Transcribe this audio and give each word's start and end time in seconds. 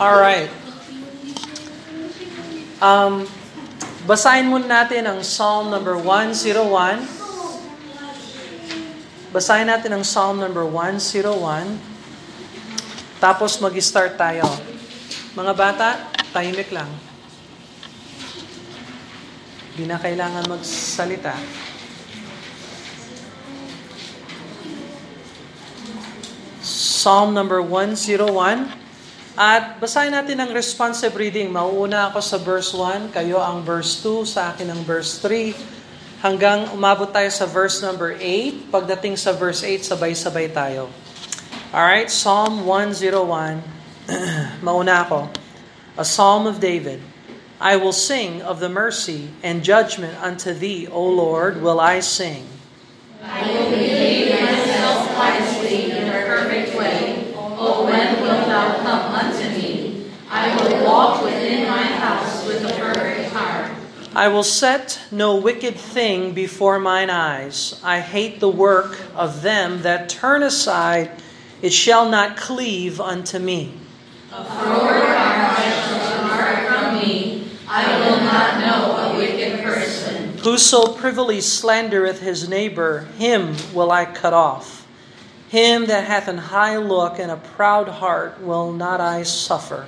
Alright. 0.00 0.48
Um, 2.80 3.28
basahin 4.08 4.48
muna 4.48 4.80
natin 4.80 5.04
ang 5.04 5.20
Psalm 5.20 5.68
number 5.68 5.92
101. 5.92 7.04
Basahin 9.28 9.68
natin 9.68 9.92
ang 9.92 10.00
Psalm 10.00 10.40
number 10.40 10.64
101. 10.64 11.76
Tapos 13.20 13.60
mag-start 13.60 14.16
tayo. 14.16 14.48
Mga 15.36 15.52
bata, 15.52 16.08
tahimik 16.32 16.72
lang. 16.72 16.88
Hindi 19.76 19.84
na 19.84 20.00
kailangan 20.00 20.48
magsalita. 20.48 21.36
Psalm 26.64 27.36
number 27.36 27.60
101. 27.60 28.88
At 29.38 29.78
basahin 29.78 30.10
natin 30.10 30.42
ang 30.42 30.50
responsive 30.50 31.14
reading. 31.14 31.54
Mauuna 31.54 32.10
ako 32.10 32.18
sa 32.18 32.38
verse 32.40 32.74
1, 32.74 33.14
kayo 33.14 33.38
ang 33.38 33.62
verse 33.62 34.02
2, 34.02 34.26
sa 34.26 34.50
akin 34.50 34.74
ang 34.74 34.82
verse 34.82 35.22
3, 35.22 35.54
hanggang 36.26 36.66
umabot 36.74 37.06
tayo 37.06 37.30
sa 37.30 37.46
verse 37.46 37.78
number 37.78 38.18
8. 38.18 38.74
Pagdating 38.74 39.14
sa 39.14 39.30
verse 39.30 39.62
8, 39.62 39.86
sabay-sabay 39.86 40.50
tayo. 40.50 40.90
Alright, 41.70 42.10
Psalm 42.10 42.66
101. 42.66 43.62
Mauna 44.66 45.06
ako. 45.06 45.30
A 45.94 46.02
Psalm 46.02 46.50
of 46.50 46.58
David. 46.58 46.98
I 47.62 47.76
will 47.76 47.94
sing 47.94 48.40
of 48.42 48.58
the 48.58 48.72
mercy 48.72 49.30
and 49.44 49.62
judgment 49.62 50.16
unto 50.18 50.56
thee, 50.56 50.88
O 50.88 51.04
Lord, 51.04 51.60
will 51.62 51.78
I 51.78 52.00
sing. 52.00 52.48
I 53.22 53.44
will 53.46 53.68
behave 53.68 54.32
myself 54.32 55.12
I 64.14 64.26
will 64.26 64.42
set 64.42 65.00
no 65.12 65.36
wicked 65.36 65.76
thing 65.76 66.32
before 66.32 66.80
mine 66.80 67.10
eyes. 67.10 67.80
I 67.84 68.00
hate 68.00 68.40
the 68.40 68.48
work 68.48 68.98
of 69.14 69.42
them 69.42 69.82
that 69.82 70.08
turn 70.08 70.42
aside. 70.42 71.12
It 71.62 71.72
shall 71.72 72.10
not 72.10 72.36
cleave 72.36 73.00
unto 73.00 73.38
me. 73.38 73.72
A 74.32 74.44
froward 74.44 75.06
heart 75.06 75.58
shall 75.62 76.22
depart 76.22 76.66
from 76.66 76.94
me. 76.96 77.48
I 77.68 78.00
will 78.00 78.16
not 78.16 78.58
know 78.58 78.96
a 78.96 79.16
wicked 79.16 79.62
person. 79.62 80.38
Whoso 80.38 80.92
privily 80.94 81.38
slandereth 81.38 82.18
his 82.18 82.48
neighbor, 82.48 83.02
him 83.16 83.54
will 83.72 83.92
I 83.92 84.06
cut 84.06 84.32
off. 84.32 84.88
Him 85.50 85.86
that 85.86 86.04
hath 86.04 86.26
an 86.26 86.38
high 86.38 86.78
look 86.78 87.20
and 87.20 87.30
a 87.30 87.36
proud 87.36 87.86
heart 87.86 88.40
will 88.40 88.72
not 88.72 89.00
I 89.00 89.22
suffer. 89.22 89.86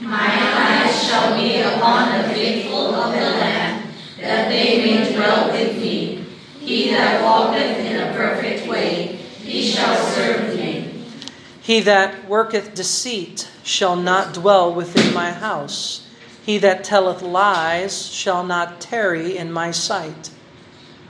Mine 0.00 0.30
eyes 0.30 1.02
shall 1.02 1.36
be 1.36 1.60
upon 1.60 2.18
the 2.18 2.28
faithful 2.28 2.94
of 2.94 3.12
the 3.12 3.20
land, 3.20 3.90
that 4.20 4.48
they 4.48 4.78
may 4.78 5.12
dwell 5.12 5.50
with 5.50 5.76
me. 5.76 6.24
He 6.60 6.90
that 6.90 7.22
walketh 7.22 7.78
in 7.78 8.00
a 8.00 8.12
perfect 8.12 8.68
way, 8.68 9.16
he 9.42 9.70
shall 9.70 9.96
serve 9.96 10.54
me. 10.54 11.02
He 11.60 11.80
that 11.80 12.28
worketh 12.28 12.74
deceit 12.74 13.48
shall 13.62 13.96
not 13.96 14.34
dwell 14.34 14.72
within 14.72 15.12
my 15.12 15.32
house. 15.32 16.06
He 16.44 16.58
that 16.58 16.84
telleth 16.84 17.20
lies 17.20 18.06
shall 18.06 18.44
not 18.44 18.80
tarry 18.80 19.36
in 19.36 19.52
my 19.52 19.70
sight. 19.70 20.30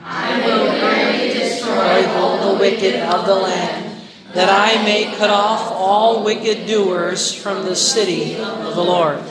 I 0.03 0.45
will 0.45 0.69
utterly 0.69 1.33
destroy 1.33 2.05
all 2.07 2.53
the 2.53 2.59
wicked 2.59 2.95
of 2.95 3.25
the 3.25 3.35
land, 3.35 3.88
that 4.33 4.49
I 4.49 4.77
may 4.85 5.09
cut 5.17 5.33
off 5.33 5.73
all 5.73 6.21
wicked 6.21 6.69
doers 6.69 7.33
from 7.33 7.65
the 7.65 7.73
city 7.73 8.37
of 8.37 8.77
the 8.77 8.85
Lord. 8.85 9.21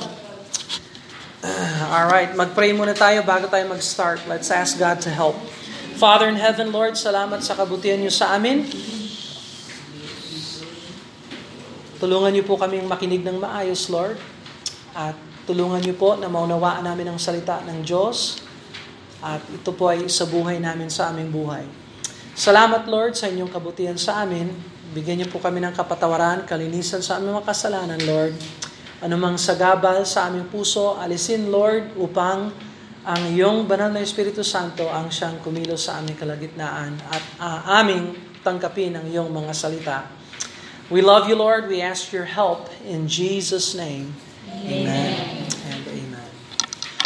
All 1.89 2.11
right, 2.11 2.35
mag-pray 2.35 2.75
muna 2.75 2.93
tayo 2.99 3.23
bago 3.23 3.47
tayo 3.47 3.71
mag-start. 3.71 4.27
Let's 4.27 4.51
ask 4.51 4.75
God 4.75 4.99
to 5.07 5.11
help. 5.15 5.39
Father 5.99 6.27
in 6.27 6.39
heaven, 6.39 6.71
Lord, 6.75 6.99
salamat 6.99 7.43
sa 7.47 7.55
kabutihan 7.55 7.99
niyo 7.99 8.11
sa 8.11 8.35
amin. 8.35 8.67
Tulungan 11.99 12.31
niyo 12.31 12.47
po 12.47 12.55
kaming 12.55 12.87
makinig 12.87 13.27
ng 13.27 13.43
maayos, 13.43 13.91
Lord. 13.91 14.19
At 14.95 15.19
tulungan 15.47 15.83
niyo 15.83 15.99
po 15.99 16.15
na 16.15 16.31
maunawaan 16.31 16.87
namin 16.87 17.11
ang 17.11 17.19
salita 17.19 17.63
ng 17.67 17.83
Diyos. 17.83 18.39
At 19.19 19.43
ito 19.51 19.75
po 19.75 19.91
ay 19.91 20.07
sa 20.07 20.23
buhay 20.27 20.63
namin 20.63 20.87
sa 20.91 21.11
aming 21.11 21.35
buhay. 21.35 21.67
Salamat, 22.39 22.87
Lord, 22.87 23.19
sa 23.19 23.27
inyong 23.27 23.51
kabutihan 23.51 23.99
sa 23.99 24.23
amin. 24.23 24.78
Bigyan 24.99 25.23
niyo 25.23 25.29
po 25.31 25.39
kami 25.39 25.63
ng 25.63 25.79
kapatawaran, 25.79 26.43
kalinisan 26.43 26.99
sa 26.99 27.23
aming 27.23 27.39
mga 27.39 27.55
kasalanan, 27.55 28.03
Lord. 28.03 28.35
Anumang 28.99 29.39
sagabal 29.39 30.03
sa 30.03 30.27
aming 30.27 30.51
puso, 30.51 30.99
alisin, 30.99 31.55
Lord, 31.55 31.95
upang 31.95 32.51
ang 33.07 33.23
iyong 33.31 33.63
banal 33.71 33.95
na 33.95 34.03
Espiritu 34.03 34.43
Santo 34.43 34.91
ang 34.91 35.07
siyang 35.07 35.39
kumilos 35.39 35.87
sa 35.87 36.03
aming 36.03 36.19
kalagitnaan 36.19 36.99
at 37.15 37.23
uh, 37.39 37.79
aming 37.79 38.11
tangkapin 38.43 38.99
ang 38.99 39.07
iyong 39.07 39.31
mga 39.31 39.53
salita. 39.55 40.03
We 40.91 40.99
love 40.99 41.31
you, 41.31 41.39
Lord. 41.39 41.71
We 41.71 41.79
ask 41.79 42.11
your 42.11 42.27
help 42.27 42.67
in 42.83 43.07
Jesus' 43.07 43.79
name. 43.79 44.19
Amen. 44.51 45.15
And 45.71 45.83
amen. 45.95 46.31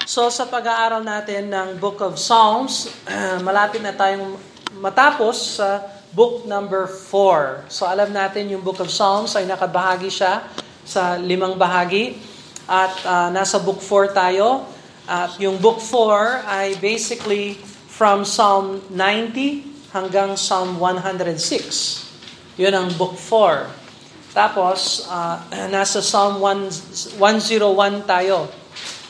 So 0.09 0.33
sa 0.33 0.49
pag-aaral 0.49 1.05
natin 1.05 1.53
ng 1.53 1.77
Book 1.77 2.01
of 2.01 2.17
Psalms, 2.17 2.89
malapit 3.45 3.85
na 3.85 3.93
tayong 3.93 4.41
matapos 4.81 5.61
sa 5.61 5.92
book 6.13 6.45
number 6.45 6.85
4. 6.87 7.73
So 7.73 7.89
alam 7.89 8.13
natin 8.13 8.53
yung 8.53 8.61
Book 8.61 8.81
of 8.85 8.93
Psalms 8.93 9.33
ay 9.37 9.49
nakabahagi 9.49 10.13
siya 10.13 10.45
sa 10.85 11.17
limang 11.17 11.57
bahagi. 11.57 12.21
At 12.69 12.95
uh, 13.05 13.29
nasa 13.33 13.59
book 13.59 13.81
4 13.81 14.13
tayo. 14.13 14.69
At 15.09 15.41
yung 15.41 15.59
book 15.59 15.81
4 15.81 16.47
ay 16.47 16.79
basically 16.79 17.59
from 17.89 18.25
Psalm 18.29 18.85
90 18.93 19.93
hanggang 19.93 20.37
Psalm 20.37 20.77
106. 20.81 22.57
Yun 22.61 22.73
ang 22.73 22.89
book 22.97 23.17
4. 23.17 24.37
Tapos, 24.37 25.09
uh, 25.09 25.41
nasa 25.75 26.01
Psalm 26.01 26.41
1, 26.41 27.21
101 27.21 28.09
tayo 28.09 28.49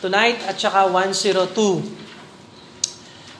tonight 0.03 0.43
at 0.47 0.59
saka 0.59 0.91
102. 0.91 2.02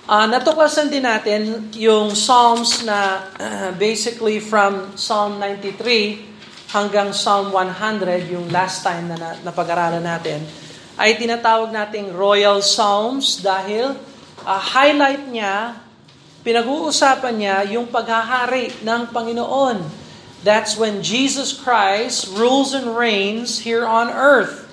Uh, 0.03 0.27
natuklasan 0.27 0.91
din 0.91 1.07
natin 1.07 1.71
yung 1.79 2.11
Psalms 2.19 2.83
na 2.83 3.23
uh, 3.39 3.71
basically 3.79 4.43
from 4.43 4.99
Psalm 4.99 5.39
93 5.39 6.75
hanggang 6.75 7.15
Psalm 7.15 7.55
100, 7.55 8.27
yung 8.27 8.51
last 8.51 8.83
time 8.83 9.07
na, 9.07 9.15
na 9.15 9.31
napag-aralan 9.47 10.03
natin, 10.03 10.43
ay 10.99 11.15
tinatawag 11.15 11.71
nating 11.71 12.11
Royal 12.19 12.59
Psalms 12.59 13.47
dahil 13.47 13.95
uh, 14.43 14.61
highlight 14.75 15.23
niya, 15.31 15.79
pinag-uusapan 16.43 17.35
niya 17.39 17.57
yung 17.71 17.87
paghahari 17.87 18.75
ng 18.83 19.07
Panginoon. 19.15 19.87
That's 20.43 20.75
when 20.75 21.07
Jesus 21.07 21.55
Christ 21.55 22.27
rules 22.35 22.75
and 22.75 22.99
reigns 22.99 23.63
here 23.63 23.87
on 23.87 24.11
earth. 24.11 24.67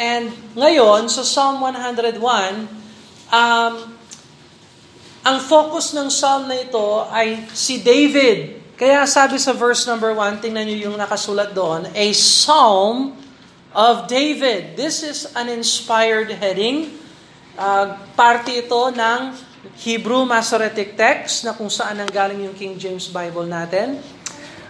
And 0.00 0.32
ngayon, 0.56 1.12
sa 1.12 1.20
Psalm 1.28 1.60
101, 1.60 2.16
um, 3.28 3.91
ang 5.22 5.38
focus 5.38 5.94
ng 5.94 6.10
psalm 6.10 6.50
na 6.50 6.58
ito 6.58 7.06
ay 7.06 7.46
si 7.54 7.78
David. 7.78 8.58
Kaya 8.74 9.06
sabi 9.06 9.38
sa 9.38 9.54
verse 9.54 9.86
number 9.86 10.10
1, 10.10 10.42
tingnan 10.42 10.66
niyo 10.66 10.90
yung 10.90 10.98
nakasulat 10.98 11.54
doon, 11.54 11.86
a 11.94 12.06
psalm 12.10 13.14
of 13.70 14.10
David. 14.10 14.74
This 14.74 15.06
is 15.06 15.30
an 15.38 15.46
inspired 15.46 16.34
heading. 16.34 16.98
Uh, 17.54 17.94
parte 18.18 18.50
ito 18.50 18.90
ng 18.90 19.20
Hebrew 19.78 20.26
Masoretic 20.26 20.98
text 20.98 21.46
na 21.46 21.54
kung 21.54 21.70
saan 21.70 22.02
nanggaling 22.02 22.42
yung 22.50 22.56
King 22.58 22.74
James 22.74 23.06
Bible 23.06 23.46
natin. 23.46 24.02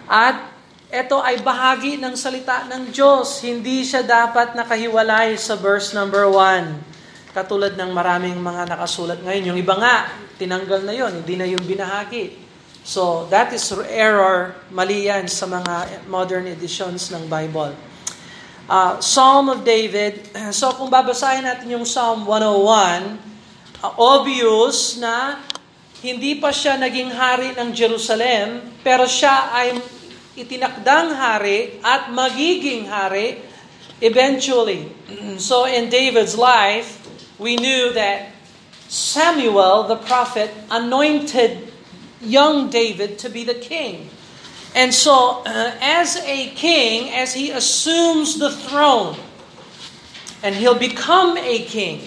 At 0.05 0.53
ito 0.93 1.17
ay 1.17 1.41
bahagi 1.41 1.97
ng 1.97 2.13
salita 2.13 2.69
ng 2.69 2.93
Diyos. 2.93 3.41
Hindi 3.41 3.81
siya 3.81 4.05
dapat 4.05 4.53
nakahiwalay 4.53 5.33
sa 5.41 5.57
verse 5.57 5.97
number 5.97 6.29
1. 6.29 6.92
Katulad 7.33 7.73
ng 7.73 7.89
maraming 7.89 8.37
mga 8.37 8.77
nakasulat 8.77 9.17
ngayon. 9.25 9.49
Yung 9.49 9.57
iba 9.57 9.73
nga, 9.73 10.05
tinanggal 10.37 10.85
na 10.85 10.93
yon, 10.93 11.25
hindi 11.25 11.33
na 11.33 11.49
yung 11.49 11.65
binahagi. 11.65 12.37
So, 12.85 13.25
that 13.33 13.49
is 13.57 13.65
error, 13.89 14.53
mali 14.69 15.09
yan 15.09 15.25
sa 15.25 15.49
mga 15.49 16.05
modern 16.05 16.45
editions 16.45 17.09
ng 17.09 17.25
Bible. 17.25 17.73
Uh, 18.69 19.01
Psalm 19.01 19.49
of 19.49 19.65
David. 19.65 20.29
So, 20.53 20.77
kung 20.77 20.93
babasahin 20.93 21.41
natin 21.49 21.73
yung 21.73 21.89
Psalm 21.89 22.29
101, 22.29 23.17
uh, 23.81 23.97
obvious 23.97 25.01
na 25.01 25.41
hindi 26.05 26.37
pa 26.37 26.53
siya 26.53 26.77
naging 26.77 27.17
hari 27.17 27.57
ng 27.57 27.73
Jerusalem, 27.73 28.77
pero 28.85 29.09
siya 29.09 29.49
ay 29.57 29.81
itinakdang 30.37 31.17
hari 31.17 31.81
at 31.81 32.13
magiging 32.13 32.85
hari 32.85 33.41
eventually. 34.05 34.85
So, 35.41 35.65
in 35.65 35.89
David's 35.89 36.37
life, 36.37 37.02
we 37.39 37.55
knew 37.55 37.93
that 37.93 38.31
Samuel, 38.87 39.83
the 39.87 39.95
prophet, 39.95 40.51
anointed 40.69 41.71
young 42.21 42.69
David 42.69 43.19
to 43.19 43.29
be 43.29 43.43
the 43.43 43.55
king. 43.55 44.09
And 44.75 44.93
so, 44.93 45.43
uh, 45.45 45.73
as 45.81 46.17
a 46.17 46.49
king, 46.51 47.13
as 47.13 47.33
he 47.33 47.51
assumes 47.51 48.39
the 48.39 48.49
throne, 48.49 49.17
and 50.43 50.53
he'll 50.53 50.77
become 50.77 51.39
a 51.39 51.63
king. 51.63 52.03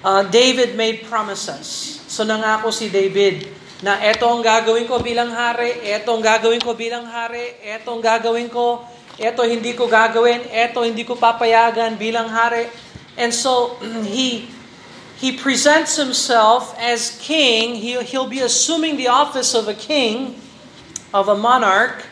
Uh, 0.00 0.22
David 0.30 0.78
made 0.78 1.02
promises. 1.10 1.98
So 2.06 2.22
nangako 2.22 2.70
si 2.70 2.86
David 2.86 3.50
na 3.82 3.98
eto 3.98 4.30
ang 4.30 4.46
gagawin 4.46 4.86
ko 4.86 5.02
bilang 5.02 5.34
hari, 5.34 5.74
eto 5.90 6.14
ang 6.14 6.22
gagawin 6.22 6.62
ko 6.62 6.78
bilang 6.78 7.02
hari, 7.02 7.58
eto 7.66 7.98
ang 7.98 8.02
gagawin 8.02 8.46
ko, 8.46 8.86
eto 9.18 9.42
hindi 9.42 9.74
ko 9.74 9.90
gagawin, 9.90 10.46
eto 10.54 10.86
hindi 10.86 11.02
ko 11.02 11.18
papayagan 11.18 11.98
bilang 11.98 12.30
hari. 12.30 12.70
And 13.18 13.34
so 13.34 13.74
he 14.06 14.46
he 15.18 15.34
presents 15.34 15.98
himself 15.98 16.78
as 16.78 17.18
king. 17.18 17.74
He, 17.74 17.98
he'll 18.06 18.30
be 18.30 18.38
assuming 18.38 18.96
the 18.96 19.10
office 19.10 19.52
of 19.52 19.66
a 19.66 19.74
king, 19.74 20.38
of 21.10 21.26
a 21.26 21.34
monarch, 21.34 22.06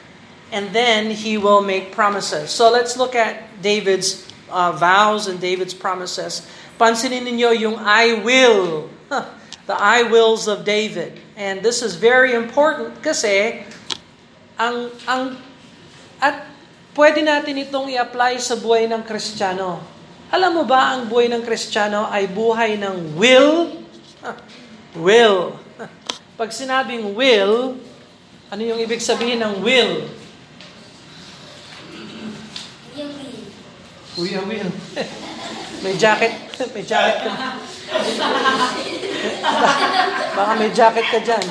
and 0.51 0.75
then 0.75 1.15
he 1.15 1.39
will 1.39 1.63
make 1.63 1.95
promises. 1.95 2.51
So 2.51 2.71
let's 2.71 2.99
look 2.99 3.15
at 3.15 3.63
David's 3.63 4.27
uh, 4.51 4.73
vows 4.73 5.31
and 5.31 5.39
David's 5.39 5.75
promises. 5.75 6.43
Pansinin 6.79 7.23
ninyo 7.25 7.55
yung 7.55 7.79
I 7.79 8.21
will, 8.27 8.91
the 9.09 9.77
I 9.79 10.03
wills 10.11 10.51
of 10.51 10.67
David. 10.67 11.23
And 11.39 11.63
this 11.63 11.87
is 11.87 11.95
very 11.95 12.35
important 12.35 12.99
kasi 13.07 13.63
ang 14.59 14.91
ang 15.07 15.39
at 16.19 16.49
pwede 16.99 17.23
natin 17.23 17.61
itong 17.63 17.87
i-apply 17.93 18.43
sa 18.43 18.59
buhay 18.59 18.91
ng 18.91 19.07
Kristiyano. 19.07 19.96
Alam 20.27 20.51
mo 20.59 20.63
ba 20.67 20.99
ang 20.99 21.07
buhay 21.07 21.31
ng 21.31 21.43
Kristiyano 21.47 22.11
ay 22.11 22.27
buhay 22.27 22.75
ng 22.79 23.15
will? 23.15 23.71
Will. 24.99 25.55
Pag 26.35 26.51
sinabing 26.51 27.15
will, 27.15 27.79
ano 28.51 28.63
yung 28.63 28.81
ibig 28.83 28.99
sabihin 28.99 29.39
ng 29.41 29.63
will? 29.63 30.07
Kuya 34.17 34.41
Will. 34.49 34.73
may 35.85 35.93
jacket. 36.01 36.33
May 36.73 36.85
jacket 36.89 37.17
ka. 37.21 37.33
Baka 40.33 40.53
may 40.57 40.73
jacket 40.73 41.07
ka 41.13 41.21
dyan. 41.21 41.45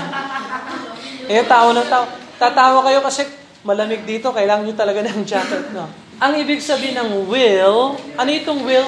Eh, 1.29 1.45
tao 1.45 1.77
na 1.77 1.85
tao. 1.85 2.09
Tatawa 2.41 2.81
kayo 2.89 3.05
kasi 3.05 3.29
malamig 3.61 4.01
dito. 4.09 4.33
Kailangan 4.33 4.65
nyo 4.65 4.73
talaga 4.73 5.05
ng 5.05 5.21
jacket, 5.21 5.69
no? 5.77 5.85
Ang 6.15 6.33
ibig 6.39 6.63
sabihin 6.63 6.95
ng 6.95 7.27
will, 7.27 7.99
ano 8.15 8.29
itong 8.31 8.63
will? 8.63 8.87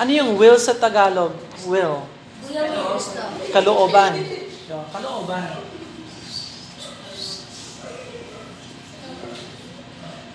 Ano 0.00 0.08
yung 0.08 0.40
will 0.40 0.56
sa 0.56 0.72
Tagalog? 0.72 1.36
Will. 1.68 2.00
Kalooban. 3.52 4.24
Kalooban. 4.88 5.50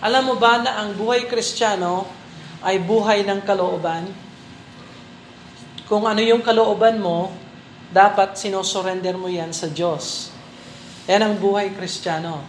Alam 0.04 0.24
mo 0.30 0.36
ba 0.38 0.62
na 0.62 0.84
ang 0.84 0.94
buhay 0.94 1.26
kristyano 1.26 2.06
ay 2.62 2.78
buhay 2.78 3.26
ng 3.26 3.42
kalooban? 3.42 4.06
Kung 5.90 6.06
ano 6.06 6.22
yung 6.22 6.46
kalooban 6.46 7.02
mo, 7.02 7.34
dapat 7.90 8.38
sinosurrender 8.38 9.18
mo 9.18 9.26
yan 9.26 9.56
sa 9.56 9.72
Diyos. 9.72 10.30
Yan 11.10 11.24
ang 11.24 11.36
buhay 11.42 11.74
kristyano. 11.74 12.46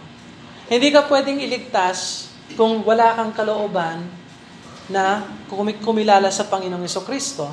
Hindi 0.69 0.93
ka 0.93 1.09
pwedeng 1.09 1.41
iligtas 1.41 2.24
kung 2.53 2.85
wala 2.85 3.17
kang 3.17 3.33
kalooban 3.33 4.05
na 4.93 5.25
kumilala 5.81 6.29
sa 6.29 6.45
Panginoong 6.45 6.85
Kristo. 7.01 7.49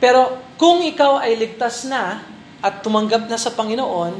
Pero 0.00 0.40
kung 0.56 0.80
ikaw 0.80 1.20
ay 1.20 1.36
ligtas 1.36 1.84
na 1.84 2.24
at 2.64 2.80
tumanggap 2.80 3.28
na 3.28 3.36
sa 3.36 3.52
Panginoon, 3.52 4.16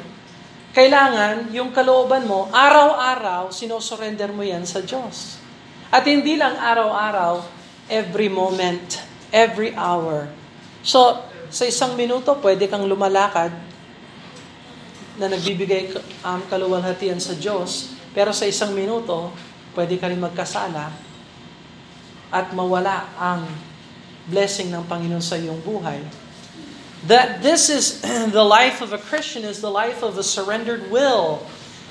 kailangan 0.77 1.51
yung 1.57 1.73
kalooban 1.73 2.29
mo, 2.29 2.53
araw-araw, 2.53 3.49
sinosurrender 3.49 4.31
mo 4.31 4.45
yan 4.45 4.69
sa 4.69 4.85
Diyos. 4.85 5.41
At 5.91 6.06
hindi 6.06 6.37
lang 6.37 6.55
araw-araw, 6.61 7.43
every 7.91 8.31
moment, 8.31 9.03
every 9.35 9.75
hour. 9.75 10.31
So, 10.85 11.27
sa 11.51 11.67
isang 11.67 11.99
minuto, 11.99 12.39
pwede 12.39 12.71
kang 12.71 12.87
lumalakad 12.87 13.51
na 15.19 15.27
nagbibigay 15.27 15.91
um, 16.23 16.41
kaluwalhatian 16.47 17.19
sa 17.19 17.35
Diyos. 17.35 18.00
Pero 18.11 18.35
sa 18.35 18.47
isang 18.47 18.75
minuto, 18.75 19.31
pwede 19.75 19.95
ka 19.97 20.11
rin 20.11 20.19
magkasala 20.19 20.91
at 22.31 22.47
mawala 22.55 23.11
ang 23.19 23.47
blessing 24.27 24.71
ng 24.71 24.87
Panginoon 24.87 25.23
sa 25.23 25.39
iyong 25.39 25.59
buhay 25.62 26.03
that 27.07 27.41
this 27.41 27.73
is 27.73 28.01
the 28.37 28.45
life 28.45 28.85
of 28.85 28.93
a 28.93 29.01
Christian 29.01 29.45
is 29.45 29.61
the 29.61 29.73
life 29.73 30.03
of 30.05 30.19
a 30.19 30.25
surrendered 30.25 30.91
will. 30.93 31.41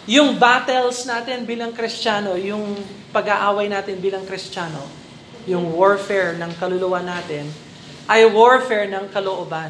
Yung 0.09 0.41
battles 0.41 1.05
natin 1.05 1.45
bilang 1.45 1.73
Kristiyano, 1.73 2.33
yung 2.37 2.77
pag-aaway 3.13 3.69
natin 3.69 4.01
bilang 4.01 4.25
Kristiyano, 4.25 4.81
yung 5.45 5.69
warfare 5.73 6.33
ng 6.37 6.49
kaluluwa 6.57 7.01
natin, 7.01 7.45
ay 8.09 8.25
warfare 8.25 8.89
ng 8.89 9.05
kalooban. 9.13 9.69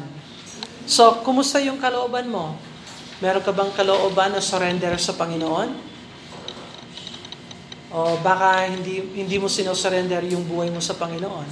So, 0.88 1.20
kumusta 1.20 1.60
yung 1.60 1.76
kalooban 1.76 2.32
mo? 2.32 2.56
Meron 3.20 3.44
ka 3.44 3.52
bang 3.52 3.68
kalooban 3.76 4.32
na 4.32 4.40
surrender 4.40 4.96
sa 4.96 5.12
Panginoon? 5.12 5.89
O 7.90 8.14
baka 8.22 8.70
hindi 8.70 9.02
hindi 9.18 9.34
mo 9.42 9.50
sinosurrender 9.50 10.22
yung 10.30 10.46
buhay 10.46 10.70
mo 10.70 10.78
sa 10.78 10.94
Panginoon? 10.94 11.48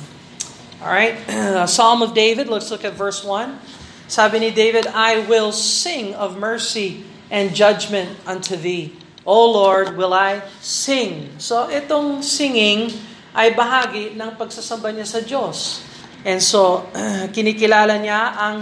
All 0.79 0.87
right, 0.95 1.19
Psalm 1.67 2.07
of 2.07 2.15
David, 2.15 2.47
let's 2.47 2.71
look 2.71 2.87
at 2.87 2.95
verse 2.95 3.27
1. 3.27 3.59
Sabi 4.07 4.47
ni 4.47 4.55
David, 4.55 4.87
I 4.95 5.27
will 5.27 5.51
sing 5.51 6.15
of 6.15 6.39
mercy 6.39 7.03
and 7.27 7.51
judgment 7.51 8.15
unto 8.23 8.55
thee. 8.55 8.95
O 9.27 9.51
Lord, 9.51 9.99
will 9.99 10.15
I 10.15 10.47
sing. 10.63 11.35
So 11.43 11.67
itong 11.67 12.23
singing 12.23 12.95
ay 13.35 13.59
bahagi 13.59 14.15
ng 14.15 14.39
pagsasamba 14.39 14.95
niya 14.95 15.11
sa 15.11 15.19
Diyos. 15.19 15.83
And 16.23 16.39
so, 16.39 16.87
kinikilala 17.35 17.99
niya 17.99 18.39
ang 18.39 18.57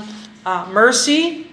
uh, 0.48 0.64
mercy, 0.72 1.44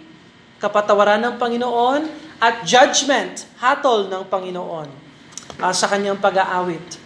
kapatawaran 0.63 1.19
ng 1.19 1.35
Panginoon, 1.35 2.07
at 2.39 2.63
judgment, 2.63 3.43
hatol 3.59 4.07
ng 4.07 4.23
Panginoon 4.31 5.02
uh, 5.59 5.73
sa 5.73 5.89
kanyang 5.89 6.17
pag-aawit. 6.17 7.01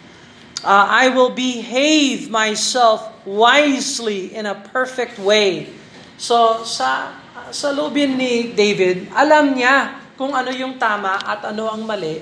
Uh, 0.62 0.86
I 0.90 1.10
will 1.14 1.32
behave 1.32 2.30
myself 2.30 3.08
wisely 3.24 4.34
in 4.34 4.48
a 4.48 4.58
perfect 4.58 5.22
way 5.22 5.78
So 6.18 6.66
sa 6.66 7.14
sa 7.54 7.70
lubin 7.70 8.18
ni 8.18 8.52
David, 8.58 9.14
alam 9.14 9.54
niya 9.54 10.02
kung 10.18 10.34
ano 10.34 10.50
yung 10.50 10.82
tama 10.82 11.22
at 11.22 11.46
ano 11.46 11.70
ang 11.70 11.86
mali. 11.86 12.20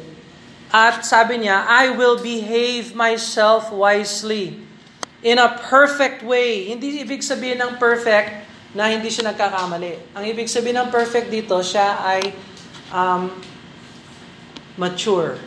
At 0.67 1.07
sabi 1.07 1.39
niya, 1.39 1.63
I 1.63 1.95
will 1.95 2.19
behave 2.19 2.91
myself 2.91 3.71
wisely 3.71 4.59
in 5.23 5.39
a 5.39 5.55
perfect 5.71 6.19
way. 6.27 6.67
Hindi 6.67 6.99
ibig 6.99 7.23
sabihin 7.23 7.63
ng 7.63 7.79
perfect 7.79 8.43
na 8.75 8.91
hindi 8.91 9.07
siya 9.07 9.31
nagkakamali. 9.31 10.11
Ang 10.11 10.23
ibig 10.27 10.51
sabihin 10.51 10.83
ng 10.83 10.91
perfect 10.91 11.31
dito, 11.31 11.55
siya 11.63 12.03
ay 12.03 12.35
um, 12.91 13.31
mature. 14.75 15.39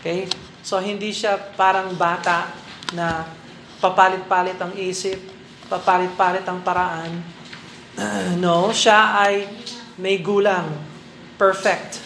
Okay? 0.00 0.26
So 0.64 0.80
hindi 0.80 1.12
siya 1.12 1.36
parang 1.54 1.92
bata 1.94 2.48
na 2.96 3.28
papalit-palit 3.84 4.56
ang 4.56 4.72
isip, 4.76 5.20
papalit-palit 5.68 6.44
ang 6.48 6.60
paraan. 6.64 7.12
No, 8.40 8.72
siya 8.72 9.12
ay 9.20 9.44
may 10.00 10.16
gulang. 10.24 10.72
Perfect. 11.36 12.00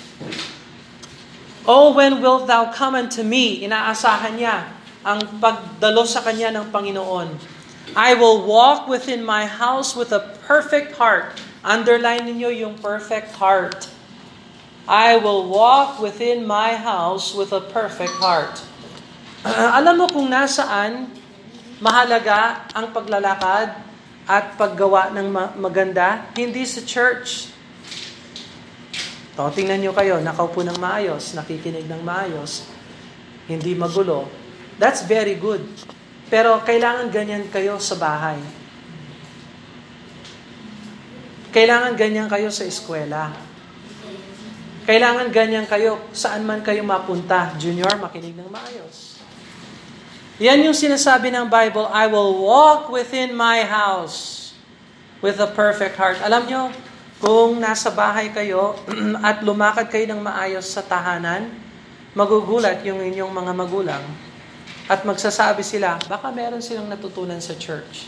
Oh, 1.64 1.94
when 1.94 2.18
wilt 2.18 2.50
thou 2.50 2.74
come 2.74 2.98
unto 2.98 3.22
me? 3.22 3.62
Inaasahan 3.62 4.34
niya 4.34 4.74
ang 5.06 5.38
pagdalo 5.38 6.02
sa 6.02 6.20
kanya 6.26 6.50
ng 6.50 6.74
Panginoon. 6.74 7.38
I 7.94 8.18
will 8.18 8.42
walk 8.42 8.90
within 8.90 9.22
my 9.22 9.46
house 9.46 9.94
with 9.94 10.10
a 10.10 10.34
perfect 10.50 10.98
heart. 10.98 11.38
Underline 11.62 12.26
niyo 12.26 12.50
yung 12.50 12.74
perfect 12.82 13.38
heart. 13.38 13.86
I 14.84 15.16
will 15.16 15.48
walk 15.48 15.96
within 15.96 16.44
my 16.44 16.76
house 16.76 17.32
with 17.32 17.56
a 17.56 17.60
perfect 17.60 18.12
heart. 18.20 18.60
Alam 19.80 20.04
mo 20.04 20.06
kung 20.12 20.28
nasaan 20.28 21.08
mahalaga 21.80 22.68
ang 22.76 22.92
paglalakad 22.92 23.80
at 24.28 24.56
paggawa 24.60 25.12
ng 25.12 25.56
maganda, 25.56 26.28
hindi 26.36 26.68
sa 26.68 26.84
church. 26.84 27.52
To, 29.36 29.48
tingnan 29.52 29.84
nyo 29.84 29.92
kayo, 29.96 30.20
nakaupo 30.20 30.60
ng 30.64 30.76
maayos, 30.76 31.32
nakikinig 31.32 31.88
ng 31.88 32.00
maayos, 32.04 32.68
hindi 33.48 33.72
magulo. 33.76 34.28
That's 34.76 35.04
very 35.04 35.36
good. 35.36 35.64
Pero 36.28 36.60
kailangan 36.60 37.08
ganyan 37.12 37.48
kayo 37.48 37.80
sa 37.80 37.96
bahay. 37.96 38.40
Kailangan 41.52 41.94
ganyan 41.96 42.28
kayo 42.28 42.48
sa 42.50 42.64
eskwela. 42.68 43.53
Kailangan 44.84 45.32
ganyan 45.32 45.64
kayo 45.64 45.96
saan 46.12 46.44
man 46.44 46.60
kayo 46.60 46.84
mapunta. 46.84 47.56
Junior, 47.56 47.96
makinig 47.96 48.36
ng 48.36 48.52
maayos. 48.52 49.16
Yan 50.42 50.60
yung 50.60 50.76
sinasabi 50.76 51.32
ng 51.32 51.48
Bible, 51.48 51.88
I 51.88 52.04
will 52.10 52.42
walk 52.42 52.92
within 52.92 53.32
my 53.32 53.64
house 53.64 54.52
with 55.24 55.40
a 55.40 55.48
perfect 55.48 55.96
heart. 55.96 56.20
Alam 56.20 56.42
nyo, 56.44 56.62
kung 57.22 57.56
nasa 57.56 57.88
bahay 57.88 58.28
kayo 58.28 58.76
at 59.28 59.40
lumakad 59.40 59.88
kayo 59.88 60.04
ng 60.12 60.20
maayos 60.20 60.68
sa 60.68 60.84
tahanan, 60.84 61.48
magugulat 62.12 62.84
yung 62.84 63.00
inyong 63.00 63.32
mga 63.32 63.52
magulang 63.56 64.04
At 64.84 65.00
magsasabi 65.08 65.64
sila, 65.64 65.96
baka 66.12 66.28
meron 66.28 66.60
silang 66.60 66.92
natutunan 66.92 67.40
sa 67.40 67.56
church. 67.56 68.04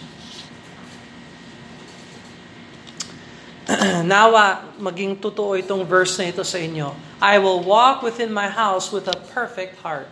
Nawa, 4.07 4.63
maging 4.79 5.19
totoo 5.19 5.59
itong 5.59 5.83
verse 5.83 6.15
na 6.23 6.31
ito 6.31 6.47
sa 6.47 6.63
inyo. 6.63 6.95
I 7.19 7.43
will 7.43 7.59
walk 7.67 7.99
within 7.99 8.31
my 8.31 8.47
house 8.47 8.95
with 8.95 9.11
a 9.11 9.19
perfect 9.35 9.83
heart. 9.83 10.11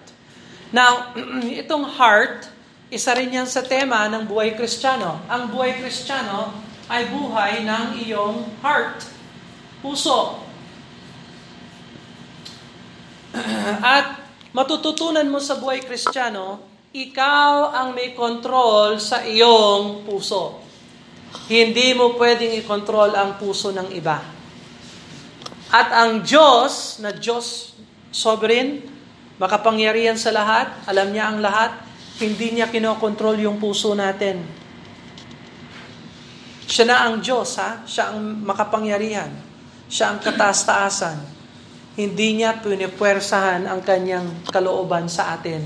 Now, 0.75 1.15
itong 1.63 1.87
heart, 1.87 2.51
isa 2.91 3.15
rin 3.15 3.31
yan 3.31 3.47
sa 3.47 3.63
tema 3.63 4.11
ng 4.11 4.27
buhay 4.27 4.59
kristyano. 4.59 5.23
Ang 5.31 5.55
buhay 5.55 5.79
kristyano 5.79 6.51
ay 6.91 7.07
buhay 7.15 7.63
ng 7.63 7.87
iyong 8.03 8.59
heart, 8.59 9.07
puso. 9.79 10.43
At 13.95 14.19
matututunan 14.51 15.31
mo 15.31 15.39
sa 15.39 15.55
buhay 15.63 15.79
kristyano, 15.87 16.59
ikaw 16.91 17.71
ang 17.71 17.95
may 17.95 18.19
control 18.19 18.99
sa 18.99 19.23
iyong 19.23 20.03
puso. 20.03 20.64
Hindi 21.45 21.93
mo 21.93 22.17
pwedeng 22.17 22.57
i-control 22.65 23.13
ang 23.13 23.37
puso 23.37 23.69
ng 23.75 23.93
iba. 23.93 24.17
At 25.75 25.89
ang 25.93 26.25
Diyos, 26.25 27.03
na 27.03 27.13
Diyos 27.13 27.77
sovereign, 28.15 28.81
makapangyarihan 29.37 30.17
sa 30.17 30.33
lahat, 30.33 30.71
alam 30.87 31.11
niya 31.11 31.35
ang 31.35 31.43
lahat, 31.43 31.85
hindi 32.23 32.57
niya 32.57 32.71
kinokontrol 32.71 33.37
yung 33.43 33.59
puso 33.59 33.93
natin. 33.93 34.47
Siya 36.65 36.89
na 36.89 36.97
ang 37.07 37.21
Diyos, 37.21 37.61
ha? 37.61 37.85
Siya 37.85 38.15
ang 38.15 38.41
makapangyarihan. 38.41 39.29
Siya 39.91 40.15
ang 40.15 40.19
kataas-taasan. 40.25 41.19
Hindi 41.95 42.41
niya 42.41 42.59
pinipwersahan 42.59 43.69
ang 43.69 43.85
kanyang 43.85 44.49
kalooban 44.49 45.07
sa 45.07 45.37
atin. 45.37 45.61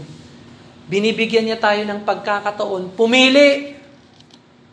Binibigyan 0.90 1.46
niya 1.46 1.60
tayo 1.60 1.84
ng 1.86 2.02
pagkakataon. 2.02 2.98
Pumili 2.98 3.77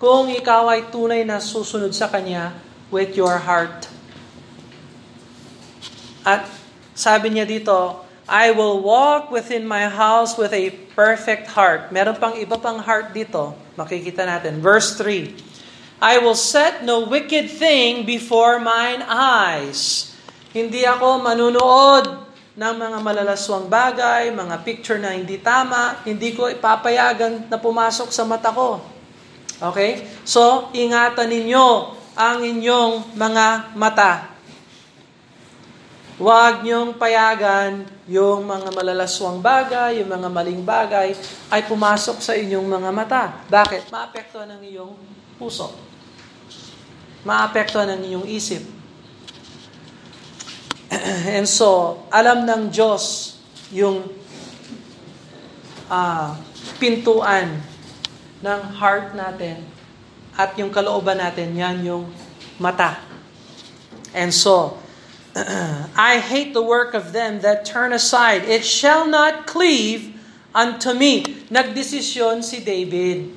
kung 0.05 0.29
ikaw 0.29 0.69
ay 0.69 0.93
tunay 0.93 1.25
na 1.25 1.41
susunod 1.41 1.89
sa 1.89 2.05
Kanya 2.05 2.53
with 2.93 3.17
your 3.17 3.41
heart. 3.41 3.89
At 6.21 6.45
sabi 6.93 7.33
niya 7.33 7.49
dito, 7.49 8.05
I 8.29 8.53
will 8.53 8.85
walk 8.85 9.33
within 9.33 9.65
my 9.65 9.89
house 9.89 10.37
with 10.37 10.53
a 10.53 10.69
perfect 10.93 11.57
heart. 11.57 11.89
Meron 11.89 12.21
pang 12.21 12.37
iba 12.37 12.53
pang 12.53 12.77
heart 12.77 13.17
dito. 13.17 13.57
Makikita 13.73 14.29
natin. 14.29 14.61
Verse 14.61 14.93
3. 14.93 15.33
I 15.97 16.21
will 16.21 16.37
set 16.37 16.85
no 16.85 17.09
wicked 17.09 17.49
thing 17.49 18.05
before 18.05 18.61
mine 18.61 19.01
eyes. 19.09 20.13
Hindi 20.53 20.85
ako 20.85 21.17
manunood 21.25 22.05
ng 22.53 22.73
mga 22.77 22.97
malalaswang 23.01 23.65
bagay, 23.73 24.29
mga 24.29 24.61
picture 24.61 25.01
na 25.01 25.17
hindi 25.17 25.41
tama. 25.41 25.97
Hindi 26.05 26.37
ko 26.37 26.45
ipapayagan 26.45 27.49
na 27.49 27.57
pumasok 27.57 28.13
sa 28.13 28.21
mata 28.21 28.53
ko. 28.53 28.94
Okay? 29.61 30.03
So, 30.27 30.71
ingatan 30.75 31.31
ninyo 31.31 31.67
ang 32.15 32.39
inyong 32.43 33.15
mga 33.15 33.75
mata. 33.75 34.35
Huwag 36.15 36.63
niyong 36.63 36.95
payagan 36.95 37.83
yung 38.07 38.47
mga 38.47 38.71
malalaswang 38.71 39.43
bagay, 39.43 39.99
yung 39.99 40.15
mga 40.15 40.29
maling 40.31 40.63
bagay, 40.63 41.11
ay 41.51 41.61
pumasok 41.67 42.23
sa 42.23 42.31
inyong 42.39 42.63
mga 42.63 42.89
mata. 42.95 43.23
Bakit? 43.51 43.91
Maapektuhan 43.91 44.47
ang 44.47 44.63
iyong 44.63 44.95
puso. 45.35 45.75
Maapektuhan 47.27 47.91
ang 47.91 47.99
inyong 47.99 48.27
isip. 48.31 48.63
And 51.35 51.43
so, 51.43 51.99
alam 52.07 52.47
ng 52.47 52.71
Diyos 52.71 53.35
yung 53.75 54.07
uh, 55.91 56.31
pintuan 56.79 57.59
ng 58.45 58.61
heart 58.77 59.17
natin 59.17 59.65
at 60.37 60.53
yung 60.59 60.69
kalooban 60.69 61.17
natin, 61.17 61.55
yan 61.57 61.81
yung 61.81 62.03
mata. 62.61 62.99
And 64.13 64.29
so, 64.29 64.77
I 65.95 66.19
hate 66.19 66.51
the 66.51 66.63
work 66.63 66.93
of 66.93 67.15
them 67.15 67.41
that 67.41 67.63
turn 67.63 67.95
aside. 67.95 68.43
It 68.45 68.67
shall 68.67 69.07
not 69.07 69.47
cleave 69.47 70.15
unto 70.53 70.91
me. 70.91 71.23
Nagdesisyon 71.47 72.43
si 72.43 72.63
David 72.63 73.31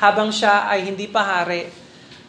habang 0.00 0.34
siya 0.34 0.66
ay 0.66 0.88
hindi 0.88 1.06
pa 1.06 1.22
hari. 1.22 1.68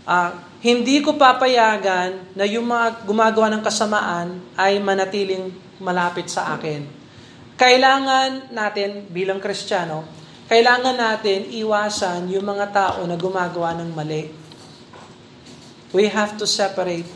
Uh, 0.04 0.36
hindi 0.64 1.04
ko 1.04 1.16
papayagan 1.20 2.36
na 2.36 2.48
yung 2.48 2.68
mga 2.68 3.04
gumagawa 3.08 3.52
ng 3.52 3.64
kasamaan 3.64 4.40
ay 4.56 4.80
manatiling 4.80 5.52
malapit 5.80 6.32
sa 6.32 6.56
akin. 6.56 6.88
Kailangan 7.60 8.52
natin 8.52 9.08
bilang 9.12 9.44
Kristiyano, 9.44 10.23
kailangan 10.54 10.94
natin 10.94 11.50
iwasan 11.50 12.30
yung 12.30 12.46
mga 12.46 12.70
tao 12.70 13.02
na 13.10 13.18
gumagawa 13.18 13.74
ng 13.74 13.90
mali. 13.90 14.30
We 15.90 16.06
have 16.14 16.38
to 16.38 16.46
separate 16.46 17.10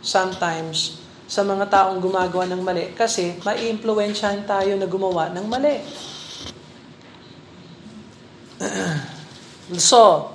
sometimes 0.00 0.96
sa 1.28 1.44
mga 1.44 1.68
taong 1.68 2.00
gumagawa 2.00 2.48
ng 2.48 2.64
mali 2.64 2.88
kasi 2.96 3.36
mai-impluensyahan 3.44 4.48
tayo 4.48 4.80
na 4.80 4.88
gumawa 4.88 5.28
ng 5.28 5.44
mali. 5.44 5.76
so, 9.76 10.32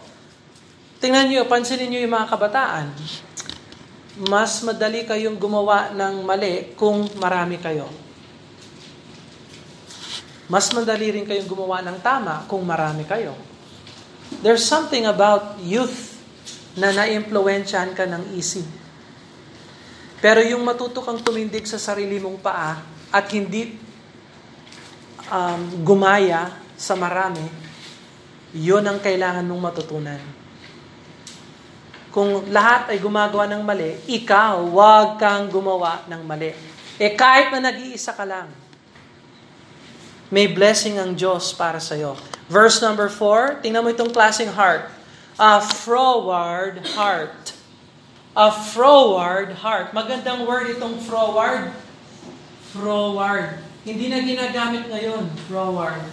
tingnan 1.01 1.33
nyo, 1.33 1.49
pansinin 1.49 1.89
nyo 1.89 1.99
yung 2.05 2.13
mga 2.13 2.29
kabataan. 2.29 2.93
Mas 4.29 4.61
madali 4.61 5.01
kayong 5.01 5.41
gumawa 5.41 5.97
ng 5.97 6.21
mali 6.21 6.77
kung 6.77 7.09
marami 7.17 7.57
kayo. 7.57 8.04
Mas 10.45 10.69
madali 10.73 11.09
rin 11.09 11.25
kayong 11.25 11.49
gumawa 11.49 11.81
ng 11.81 11.97
tama 12.05 12.45
kung 12.45 12.61
marami 12.61 13.05
kayo. 13.05 13.33
There's 14.45 14.65
something 14.65 15.09
about 15.09 15.57
youth 15.61 16.17
na 16.77 16.93
na-impluensyahan 16.93 17.97
ka 17.97 18.05
ng 18.05 18.35
isip 18.37 18.65
pero 20.25 20.41
yung 20.41 20.65
matuto 20.65 21.05
kang 21.05 21.21
tumindig 21.21 21.69
sa 21.69 21.77
sarili 21.77 22.17
mong 22.17 22.41
paa 22.41 22.81
at 23.13 23.29
hindi 23.29 23.77
um, 25.29 25.85
gumaya 25.85 26.49
sa 26.73 26.97
marami, 26.97 27.45
yon 28.57 28.81
ang 28.89 28.97
kailangan 28.97 29.45
mong 29.45 29.61
matutunan. 29.61 30.17
Kung 32.09 32.49
lahat 32.49 32.89
ay 32.89 32.97
gumagawa 32.97 33.45
ng 33.53 33.61
mali, 33.61 34.01
ikaw, 34.09 34.65
wag 34.73 35.21
kang 35.21 35.45
gumawa 35.45 36.09
ng 36.09 36.21
mali. 36.25 36.57
Eh 36.97 37.13
kahit 37.13 37.53
na 37.53 37.69
nag-iisa 37.69 38.17
ka 38.17 38.25
lang, 38.25 38.49
may 40.35 40.51
blessing 40.51 40.99
ang 40.99 41.15
Diyos 41.15 41.55
para 41.55 41.79
sa 41.79 41.95
iyo. 41.95 42.19
Verse 42.51 42.83
number 42.83 43.07
4, 43.07 43.63
tingnan 43.63 43.87
mo 43.87 43.87
itong 43.87 44.11
klaseng 44.11 44.51
heart. 44.51 44.91
A 45.39 45.63
forward 45.63 46.83
heart 46.99 47.55
a 48.35 48.51
forward 48.51 49.55
heart. 49.63 49.95
Magandang 49.95 50.43
word 50.43 50.75
itong 50.75 50.99
forward. 50.99 51.71
Forward. 52.75 53.63
Hindi 53.87 54.11
na 54.11 54.19
ginagamit 54.19 54.91
ngayon, 54.91 55.23
forward. 55.47 56.03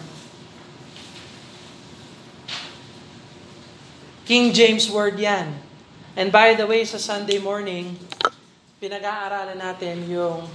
King 4.23 4.55
James 4.55 4.87
word 4.87 5.19
yan. 5.19 5.51
And 6.15 6.31
by 6.31 6.55
the 6.55 6.63
way, 6.63 6.87
sa 6.87 7.03
Sunday 7.03 7.43
morning, 7.43 7.99
pinag-aaralan 8.79 9.59
natin 9.59 10.07
yung 10.07 10.47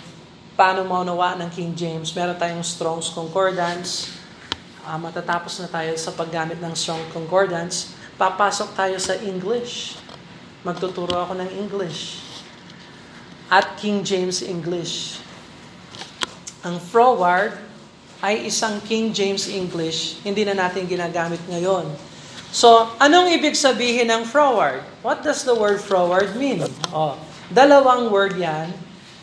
paano 0.57 0.81
maunawa 0.83 1.37
ng 1.37 1.53
King 1.53 1.77
James. 1.77 2.11
Meron 2.17 2.35
tayong 2.35 2.65
Strong's 2.65 3.13
Concordance. 3.13 4.17
Uh, 4.81 4.97
matatapos 4.97 5.61
na 5.61 5.69
tayo 5.69 5.93
sa 5.95 6.09
paggamit 6.11 6.57
ng 6.57 6.73
Strong 6.73 7.13
Concordance. 7.13 7.93
Papasok 8.17 8.73
tayo 8.73 8.97
sa 8.97 9.13
English 9.21 10.01
magtuturo 10.67 11.15
ako 11.15 11.39
ng 11.39 11.49
English. 11.55 12.19
At 13.47 13.79
King 13.79 14.03
James 14.03 14.43
English. 14.43 15.23
Ang 16.67 16.83
forward 16.83 17.55
ay 18.19 18.49
isang 18.49 18.83
King 18.83 19.15
James 19.15 19.47
English, 19.47 20.19
hindi 20.27 20.43
na 20.43 20.57
natin 20.57 20.83
ginagamit 20.83 21.39
ngayon. 21.47 21.87
So, 22.51 22.91
anong 22.99 23.31
ibig 23.31 23.55
sabihin 23.55 24.11
ng 24.11 24.27
forward? 24.27 24.83
What 25.05 25.23
does 25.23 25.47
the 25.47 25.55
word 25.55 25.79
forward 25.79 26.35
mean? 26.35 26.65
Oh, 26.91 27.15
dalawang 27.53 28.11
word 28.11 28.35
yan. 28.35 28.73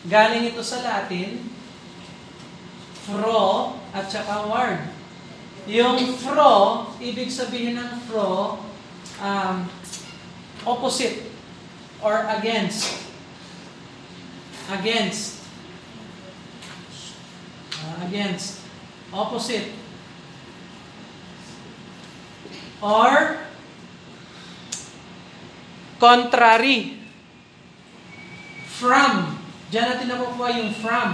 Galing 0.05 0.53
ito 0.53 0.61
sa 0.61 0.85
Latin, 0.85 1.41
fro 3.09 3.73
at 3.89 4.05
saka 4.05 4.45
ward. 4.45 4.81
Yung 5.65 6.13
fro, 6.21 6.85
ibig 7.01 7.33
sabihin 7.33 7.81
ng 7.81 8.05
fro, 8.05 8.61
um, 9.17 9.65
opposite 10.61 11.25
or 12.05 12.21
against. 12.37 13.01
Against. 14.69 15.41
Uh, 17.81 18.05
against. 18.05 18.61
Opposite. 19.09 19.73
Or 22.81 23.41
contrary. 25.97 27.01
From. 28.75 29.34
Diyan 29.73 29.85
natin 29.89 30.07
nakukuha 30.09 30.49
yung 30.61 30.71
from. 30.77 31.09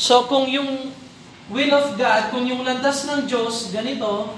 So 0.00 0.24
kung 0.24 0.48
yung 0.48 0.96
will 1.52 1.72
of 1.76 1.98
God, 1.98 2.32
kung 2.32 2.48
yung 2.48 2.64
landas 2.64 3.04
ng 3.04 3.28
Diyos, 3.28 3.68
ganito, 3.68 4.32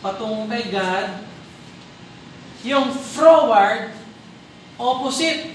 patungo 0.00 0.48
kay 0.48 0.72
God, 0.72 1.20
yung 2.62 2.94
forward, 2.94 3.92
opposite. 4.78 5.52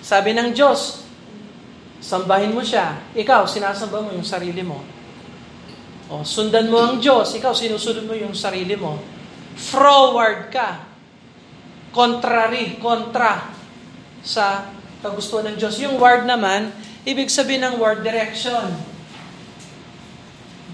Sabi 0.00 0.32
ng 0.32 0.56
Diyos, 0.56 1.04
sambahin 2.00 2.56
mo 2.56 2.64
siya. 2.64 2.96
Ikaw, 3.12 3.44
sinasamba 3.44 4.00
mo 4.00 4.10
yung 4.16 4.24
sarili 4.24 4.64
mo. 4.64 4.80
O, 6.10 6.24
sundan 6.24 6.66
mo 6.72 6.80
ang 6.80 6.98
Diyos. 6.98 7.36
Ikaw, 7.36 7.52
sinusunod 7.52 8.08
mo 8.08 8.16
yung 8.16 8.34
sarili 8.34 8.74
mo. 8.74 8.98
Forward 9.58 10.52
ka. 10.52 10.86
Contrary, 11.90 12.78
kontra 12.78 13.50
sa 14.22 14.70
kagustuhan 15.02 15.52
ng 15.52 15.56
Diyos. 15.58 15.80
Yung 15.82 15.96
word 15.96 16.28
naman, 16.28 16.70
ibig 17.02 17.32
sabihin 17.32 17.66
ng 17.66 17.76
word, 17.80 18.04
direction. 18.04 18.70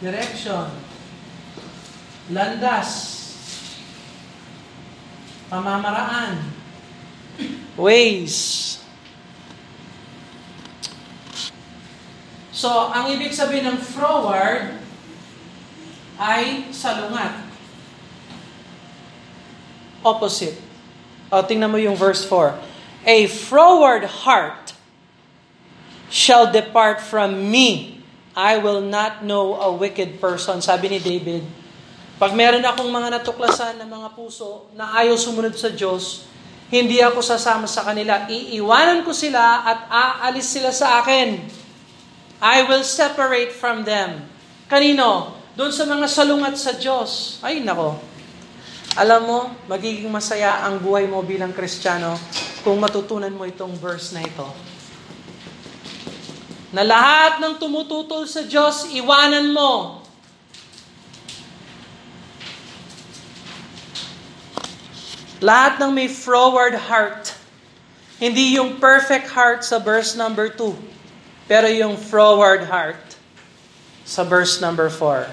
Direction. 0.02 0.68
Landas. 2.35 2.90
Pamamaraan. 5.47 6.42
Ways. 7.78 8.76
So, 12.50 12.90
ang 12.90 13.12
ibig 13.12 13.30
sabihin 13.37 13.68
ng 13.68 13.78
forward 13.78 14.80
ay 16.16 16.66
salungat. 16.73 17.46
Opposite. 20.06 20.54
O, 21.34 21.42
tingnan 21.42 21.66
mo 21.66 21.82
yung 21.82 21.98
verse 21.98 22.22
4. 22.22 22.54
A 23.06 23.26
froward 23.26 24.06
heart 24.22 24.78
shall 26.06 26.46
depart 26.46 27.02
from 27.02 27.50
me. 27.50 27.98
I 28.38 28.62
will 28.62 28.84
not 28.84 29.26
know 29.26 29.58
a 29.58 29.75
wicked 29.75 30.22
person. 30.22 30.62
Sabi 30.62 30.92
ni 30.92 30.98
David, 31.02 31.42
pag 32.16 32.32
meron 32.32 32.62
akong 32.62 32.88
mga 32.88 33.18
natuklasan 33.18 33.82
ng 33.82 33.88
mga 33.90 34.08
puso 34.14 34.70
na 34.78 34.94
ayaw 35.02 35.18
sumunod 35.18 35.58
sa 35.58 35.68
Diyos, 35.75 36.25
hindi 36.70 36.98
ako 37.02 37.22
sasama 37.22 37.66
sa 37.66 37.86
kanila. 37.86 38.26
Iiwanan 38.26 39.06
ko 39.06 39.14
sila 39.14 39.62
at 39.66 39.80
aalis 39.90 40.46
sila 40.46 40.70
sa 40.70 41.02
akin. 41.02 41.42
I 42.42 42.66
will 42.68 42.84
separate 42.84 43.54
from 43.54 43.82
them. 43.82 44.26
Kanino? 44.68 45.36
Doon 45.56 45.72
sa 45.72 45.88
mga 45.88 46.06
salungat 46.10 46.54
sa 46.60 46.76
Diyos. 46.76 47.40
Ay, 47.40 47.64
nako. 47.64 47.96
Alam 48.97 49.23
mo, 49.29 49.38
magiging 49.69 50.09
masaya 50.09 50.65
ang 50.65 50.81
buhay 50.81 51.05
mo 51.05 51.21
bilang 51.21 51.53
Kristiyano 51.53 52.17
kung 52.65 52.81
matutunan 52.81 53.31
mo 53.31 53.45
itong 53.45 53.76
verse 53.76 54.17
na 54.17 54.25
ito. 54.25 54.49
Na 56.73 56.81
lahat 56.81 57.38
ng 57.38 57.61
tumututol 57.61 58.25
sa 58.25 58.43
Diyos, 58.43 58.88
iwanan 58.97 59.53
mo. 59.53 60.00
Lahat 65.45 65.76
ng 65.76 65.93
may 65.93 66.09
forward 66.09 66.75
heart. 66.88 67.37
Hindi 68.17 68.57
yung 68.57 68.81
perfect 68.81 69.29
heart 69.29 69.61
sa 69.61 69.76
verse 69.76 70.17
number 70.17 70.49
2 70.49 70.97
pero 71.47 71.71
yung 71.71 71.95
forward 71.95 72.67
heart 72.67 72.99
sa 74.03 74.26
verse 74.26 74.59
number 74.59 74.91
4. 74.91 75.31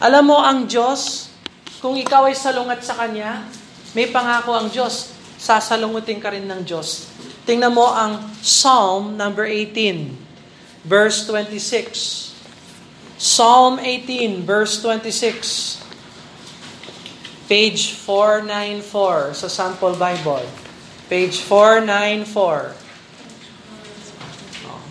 Alam 0.00 0.24
mo 0.32 0.38
ang 0.40 0.64
Diyos, 0.64 1.25
kung 1.80 1.96
ikaw 1.96 2.28
ay 2.28 2.36
salungat 2.36 2.80
sa 2.84 2.96
Kanya, 2.96 3.44
may 3.96 4.12
pangako 4.12 4.52
ang 4.52 4.68
Diyos, 4.68 5.16
sasalungutin 5.36 6.20
ka 6.20 6.32
rin 6.32 6.44
ng 6.44 6.64
Diyos. 6.64 7.08
Tingnan 7.48 7.72
mo 7.72 7.88
ang 7.88 8.20
Psalm 8.44 9.16
number 9.16 9.48
18, 9.48 10.12
verse 10.84 11.24
26. 11.28 12.34
Psalm 13.16 13.80
18, 13.80 14.44
verse 14.44 14.82
26. 14.84 15.80
Page 17.48 17.94
494 18.04 19.38
sa 19.38 19.48
Sample 19.48 19.96
Bible. 19.96 20.44
Page 21.06 21.40
494. 21.48 22.76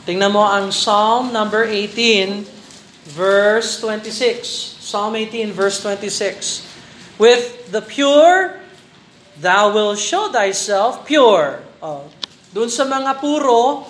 Tingnan 0.09 0.31
mo 0.33 0.41
ang 0.41 0.73
Psalm 0.73 1.29
number 1.29 1.67
18, 1.67 2.47
verse 3.13 3.77
26. 3.83 4.81
Psalm 4.81 5.13
18, 5.13 5.53
verse 5.53 5.83
26. 5.83 6.64
With 7.15 7.71
the 7.71 7.79
pure, 7.79 8.59
thou 9.39 9.71
will 9.71 9.95
show 9.95 10.27
thyself 10.31 11.07
pure. 11.07 11.63
Oh. 11.79 12.11
Doon 12.51 12.67
sa 12.67 12.83
mga 12.83 13.19
puro, 13.23 13.87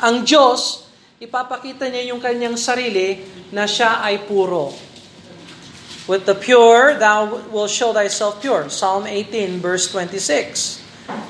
ang 0.00 0.24
Diyos, 0.24 0.88
ipapakita 1.20 1.88
niya 1.88 2.12
yung 2.12 2.20
kanyang 2.20 2.56
sarili 2.56 3.24
na 3.52 3.64
siya 3.64 4.04
ay 4.04 4.24
puro. 4.24 4.72
With 6.06 6.28
the 6.28 6.38
pure, 6.38 6.94
thou 6.96 7.48
will 7.50 7.66
show 7.66 7.90
thyself 7.90 8.38
pure. 8.38 8.68
Psalm 8.70 9.08
18, 9.08 9.58
verse 9.58 9.90
26. 9.90 10.84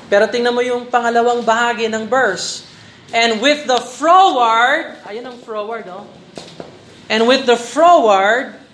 Pero 0.07 0.29
tingnan 0.29 0.53
mo 0.53 0.61
yung 0.63 0.87
pangalawang 0.87 1.41
bahagi 1.41 1.89
ng 1.91 2.05
verse. 2.07 2.63
And 3.11 3.39
with 3.39 3.67
the 3.67 3.79
froward, 3.79 4.99
ayun 5.07 5.31
ang 5.31 5.37
froward, 5.43 5.87
oh. 5.87 6.07
And 7.07 7.23
with 7.23 7.47
the 7.47 7.55
froward, 7.55 8.66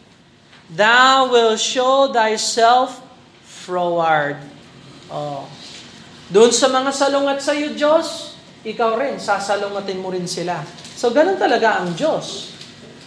thou 0.73 1.29
will 1.29 1.55
show 1.55 2.09
thyself 2.09 2.99
froward. 3.45 4.41
Oh. 5.07 5.45
Doon 6.33 6.49
sa 6.49 6.67
mga 6.73 6.89
salungat 6.89 7.39
sa 7.45 7.53
iyo, 7.53 7.77
Diyos, 7.77 8.33
ikaw 8.65 8.97
rin, 8.97 9.21
sasalungatin 9.21 10.01
mo 10.01 10.09
rin 10.09 10.25
sila. 10.25 10.65
So, 10.97 11.13
ganun 11.13 11.37
talaga 11.37 11.83
ang 11.83 11.93
Diyos. 11.93 12.55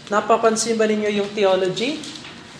Napapansin 0.06 0.78
ba 0.78 0.86
ninyo 0.86 1.10
yung 1.10 1.30
theology 1.34 1.98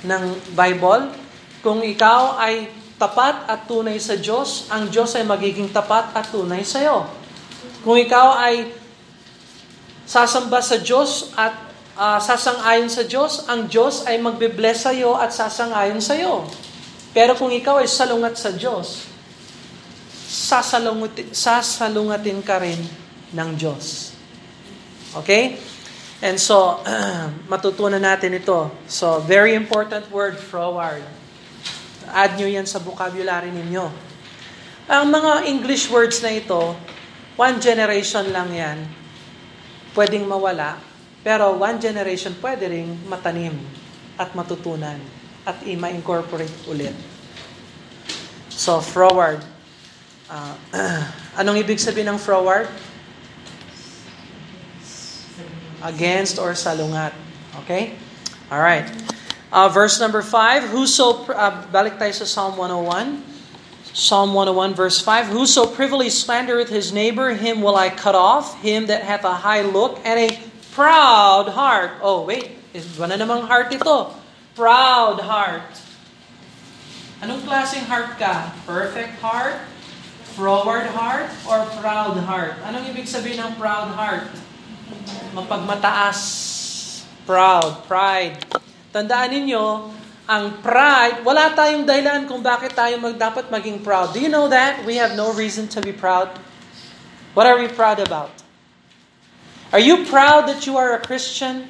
ng 0.03 0.25
Bible? 0.59 1.15
Kung 1.63 1.87
ikaw 1.87 2.41
ay 2.43 2.67
tapat 2.99 3.47
at 3.47 3.71
tunay 3.71 4.03
sa 4.03 4.19
Diyos, 4.19 4.67
ang 4.73 4.91
Diyos 4.91 5.15
ay 5.15 5.23
magiging 5.23 5.71
tapat 5.71 6.11
at 6.17 6.33
tunay 6.33 6.67
sa 6.67 6.83
iyo. 6.83 7.07
Kung 7.87 7.95
ikaw 7.95 8.43
ay 8.43 8.75
sasamba 10.09 10.59
sa 10.65 10.81
Diyos 10.81 11.31
at 11.39 11.66
uh, 11.97 12.21
sasang-ayon 12.21 12.93
sa 12.93 13.03
Diyos, 13.09 13.49
ang 13.49 13.67
Diyos 13.67 14.05
ay 14.05 14.21
magbe-bless 14.21 14.87
sa 14.87 14.93
iyo 14.95 15.17
at 15.17 15.33
sasang-ayon 15.33 15.99
sa 15.99 16.15
iyo. 16.15 16.47
Pero 17.17 17.35
kung 17.35 17.51
ikaw 17.51 17.81
ay 17.81 17.89
salungat 17.89 18.37
sa 18.37 18.53
Diyos, 18.53 19.09
sasalungatin, 20.29 21.33
sasalungatin 21.33 22.41
ka 22.45 22.61
rin 22.61 22.79
ng 23.33 23.51
Diyos. 23.57 24.13
Okay? 25.17 25.59
And 26.21 26.37
so, 26.37 26.85
uh, 26.85 27.33
matutunan 27.53 28.01
natin 28.01 28.37
ito. 28.37 28.71
So, 28.87 29.19
very 29.25 29.57
important 29.57 30.07
word, 30.13 30.37
forward. 30.37 31.03
Add 32.13 32.39
nyo 32.39 32.47
yan 32.47 32.69
sa 32.69 32.79
vocabulary 32.79 33.51
ninyo. 33.51 33.87
Ang 34.87 35.11
mga 35.11 35.51
English 35.51 35.91
words 35.91 36.23
na 36.23 36.31
ito, 36.31 36.79
One 37.37 37.61
generation 37.61 38.33
lang 38.33 38.49
yan. 38.49 38.81
Pwedeng 39.93 40.25
mawala. 40.25 40.81
Pero 41.27 41.59
one 41.59 41.83
generation 41.83 42.39
pwede 42.39 42.71
ring 42.71 42.95
matanim 43.11 43.59
at 44.15 44.31
matutunan 44.39 45.03
at 45.43 45.59
i-incorporate 45.67 46.55
ulit. 46.71 46.95
So, 48.47 48.79
forward. 48.79 49.43
Uh, 50.31 50.55
anong 51.43 51.67
ibig 51.67 51.83
sabihin 51.83 52.15
ng 52.15 52.21
forward? 52.23 52.71
Against 55.83 56.39
or 56.39 56.55
salungat. 56.55 57.11
Okay? 57.67 57.99
All 58.47 58.63
right. 58.63 58.87
Uh, 59.51 59.67
verse 59.67 59.99
number 59.99 60.23
5, 60.23 60.71
Whoso, 60.71 61.27
uh, 61.35 61.67
balik 61.75 61.99
tayo 61.99 62.15
sa 62.15 62.27
Psalm 62.27 62.55
101. 62.55 63.19
Psalm 63.91 64.31
101 64.31 64.79
verse 64.79 65.03
5, 65.03 65.35
Whoso 65.35 65.67
privily 65.67 66.07
slandereth 66.07 66.71
his 66.71 66.95
neighbor, 66.95 67.35
him 67.35 67.67
will 67.67 67.75
I 67.75 67.91
cut 67.91 68.15
off, 68.15 68.63
him 68.63 68.87
that 68.87 69.03
hath 69.03 69.27
a 69.27 69.43
high 69.43 69.67
look 69.67 69.99
and 70.07 70.23
a 70.23 70.31
proud 70.77 71.49
heart. 71.57 72.05
Oh, 72.05 72.29
wait, 72.29 72.53
iba 72.77 73.09
na 73.09 73.17
namang 73.17 73.49
heart 73.49 73.73
ito. 73.73 74.13
Proud 74.53 75.25
heart. 75.25 75.73
Anong 77.25 77.41
klaseng 77.49 77.89
heart 77.89 78.21
ka? 78.21 78.53
Perfect 78.69 79.17
heart? 79.25 79.57
Forward 80.37 80.93
heart? 80.93 81.33
Or 81.49 81.65
proud 81.81 82.21
heart? 82.29 82.61
Anong 82.69 82.93
ibig 82.93 83.09
sabihin 83.09 83.41
ng 83.41 83.57
proud 83.57 83.89
heart? 83.97 84.29
Mapagmataas. 85.33 86.21
Proud, 87.25 87.89
pride. 87.89 88.37
Tandaan 88.93 89.33
ninyo, 89.33 89.89
ang 90.29 90.61
pride, 90.61 91.25
wala 91.25 91.57
tayong 91.57 91.89
dahilan 91.89 92.29
kung 92.29 92.45
bakit 92.45 92.77
tayo 92.77 93.01
mag, 93.01 93.17
dapat 93.17 93.49
maging 93.49 93.81
proud. 93.81 94.13
Do 94.13 94.21
you 94.21 94.29
know 94.29 94.53
that? 94.53 94.85
We 94.85 95.01
have 95.01 95.17
no 95.17 95.33
reason 95.33 95.73
to 95.73 95.81
be 95.81 95.97
proud. 95.97 96.29
What 97.33 97.49
are 97.49 97.57
we 97.57 97.73
proud 97.73 97.97
about? 98.05 98.46
Are 99.73 99.81
you 99.81 100.07
proud 100.07 100.47
that 100.49 100.67
you 100.67 100.77
are 100.77 100.95
a 100.95 101.01
Christian? 101.01 101.69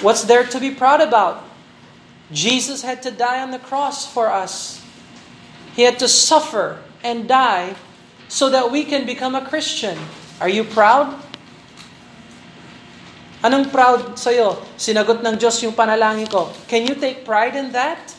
What's 0.00 0.24
there 0.24 0.44
to 0.44 0.60
be 0.60 0.70
proud 0.70 1.00
about? 1.00 1.44
Jesus 2.32 2.82
had 2.82 3.02
to 3.02 3.10
die 3.10 3.42
on 3.42 3.50
the 3.50 3.58
cross 3.58 4.06
for 4.06 4.28
us. 4.28 4.84
He 5.74 5.82
had 5.82 5.98
to 5.98 6.08
suffer 6.08 6.82
and 7.02 7.28
die 7.28 7.74
so 8.28 8.48
that 8.50 8.70
we 8.70 8.84
can 8.84 9.04
become 9.04 9.34
a 9.34 9.44
Christian. 9.44 9.98
Are 10.40 10.48
you 10.48 10.64
proud? 10.64 11.20
Anong 13.42 13.72
proud 13.72 14.20
sa'yo? 14.20 14.60
Sinagot 14.76 15.24
ng 15.24 15.40
Diyos 15.40 15.64
yung 15.64 15.72
panalangin 15.72 16.28
ko. 16.28 16.52
Can 16.68 16.84
you 16.84 16.94
take 16.94 17.24
pride 17.24 17.56
in 17.56 17.72
that? 17.72 18.12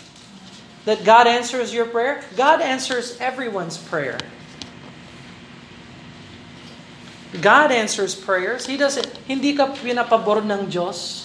That 0.85 1.05
God 1.05 1.29
answers 1.29 1.69
your 1.69 1.85
prayer? 1.85 2.25
God 2.33 2.59
answers 2.59 3.17
everyone's 3.21 3.77
prayer. 3.77 4.17
God 7.39 7.71
answers 7.71 8.11
prayers. 8.11 8.67
He 8.67 8.75
doesn't, 8.75 9.07
hindi 9.23 9.55
ka 9.55 9.71
pinapabor 9.71 10.43
ng 10.43 10.67
Diyos. 10.67 11.23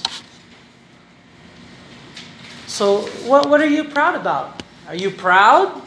So, 2.71 3.11
what, 3.27 3.51
what 3.51 3.59
are 3.59 3.71
you 3.71 3.91
proud 3.91 4.15
about? 4.15 4.63
Are 4.87 4.95
you 4.95 5.11
proud? 5.11 5.83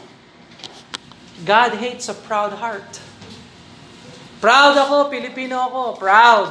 God 1.40 1.72
hates 1.80 2.12
a 2.12 2.16
proud 2.16 2.52
heart. 2.52 3.00
Proud 4.44 4.76
ako, 4.76 5.08
Pilipino 5.08 5.56
ako. 5.56 5.96
Proud. 5.96 6.50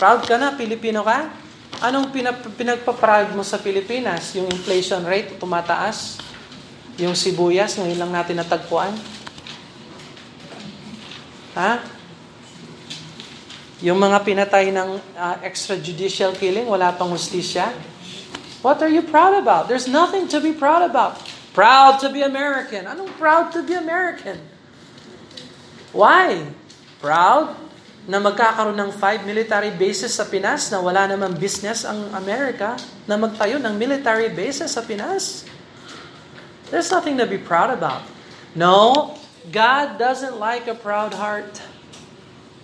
Proud 0.00 0.24
ka 0.24 0.40
na, 0.40 0.56
Pilipino 0.56 1.04
ka? 1.04 1.28
Anong 1.84 2.08
pinap- 2.08 2.56
pinagpa-proud 2.56 3.36
mo 3.36 3.44
sa 3.44 3.60
Pilipinas? 3.60 4.32
Yung 4.32 4.48
inflation 4.48 5.04
rate 5.04 5.36
tumataas? 5.36 6.16
Yung 6.96 7.12
sibuyas, 7.12 7.76
ngayon 7.76 8.00
lang 8.00 8.12
natin 8.12 8.40
natagpuan? 8.40 8.96
Ha? 11.52 11.99
Yung 13.80 13.96
mga 13.96 14.20
pinatay 14.20 14.68
ng 14.72 15.00
uh, 15.16 15.36
extrajudicial 15.40 16.36
killing, 16.36 16.68
wala 16.68 16.92
pang 16.92 17.08
justisya? 17.16 17.72
What 18.60 18.84
are 18.84 18.92
you 18.92 19.00
proud 19.00 19.40
about? 19.40 19.72
There's 19.72 19.88
nothing 19.88 20.28
to 20.28 20.38
be 20.40 20.52
proud 20.52 20.84
about. 20.84 21.16
Proud 21.56 21.96
to 22.04 22.12
be 22.12 22.20
American. 22.20 22.84
Anong 22.84 23.08
proud 23.16 23.56
to 23.56 23.64
be 23.64 23.72
American? 23.72 24.36
Why? 25.96 26.44
Proud? 27.00 27.70
na 28.08 28.16
magkakaroon 28.16 28.74
ng 28.74 28.90
five 28.96 29.22
military 29.22 29.70
bases 29.70 30.16
sa 30.16 30.24
Pinas 30.24 30.72
na 30.72 30.82
wala 30.82 31.04
namang 31.06 31.36
business 31.36 31.86
ang 31.86 32.10
Amerika 32.16 32.74
na 33.04 33.14
magtayo 33.14 33.62
ng 33.62 33.74
military 33.76 34.32
bases 34.32 34.72
sa 34.72 34.82
Pinas. 34.82 35.44
There's 36.74 36.88
nothing 36.88 37.14
to 37.22 37.26
be 37.30 37.38
proud 37.38 37.70
about. 37.70 38.02
No, 38.58 39.14
God 39.54 39.94
doesn't 40.00 40.42
like 40.42 40.66
a 40.66 40.74
proud 40.74 41.14
heart. 41.14 41.62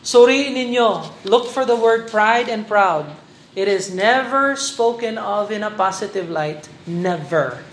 Suriin 0.06 0.54
ninyo. 0.54 1.10
Look 1.26 1.50
for 1.50 1.66
the 1.66 1.74
word 1.74 2.06
pride 2.06 2.46
and 2.46 2.62
proud. 2.62 3.10
It 3.58 3.66
is 3.66 3.90
never 3.90 4.54
spoken 4.54 5.18
of 5.18 5.50
in 5.50 5.66
a 5.66 5.70
positive 5.74 6.30
light. 6.30 6.70
Never. 6.86 7.66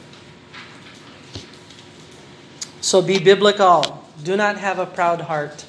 So 2.82 3.06
be 3.06 3.22
biblical. 3.22 4.02
Do 4.18 4.34
not 4.34 4.58
have 4.58 4.82
a 4.82 4.90
proud 4.90 5.30
heart. 5.30 5.62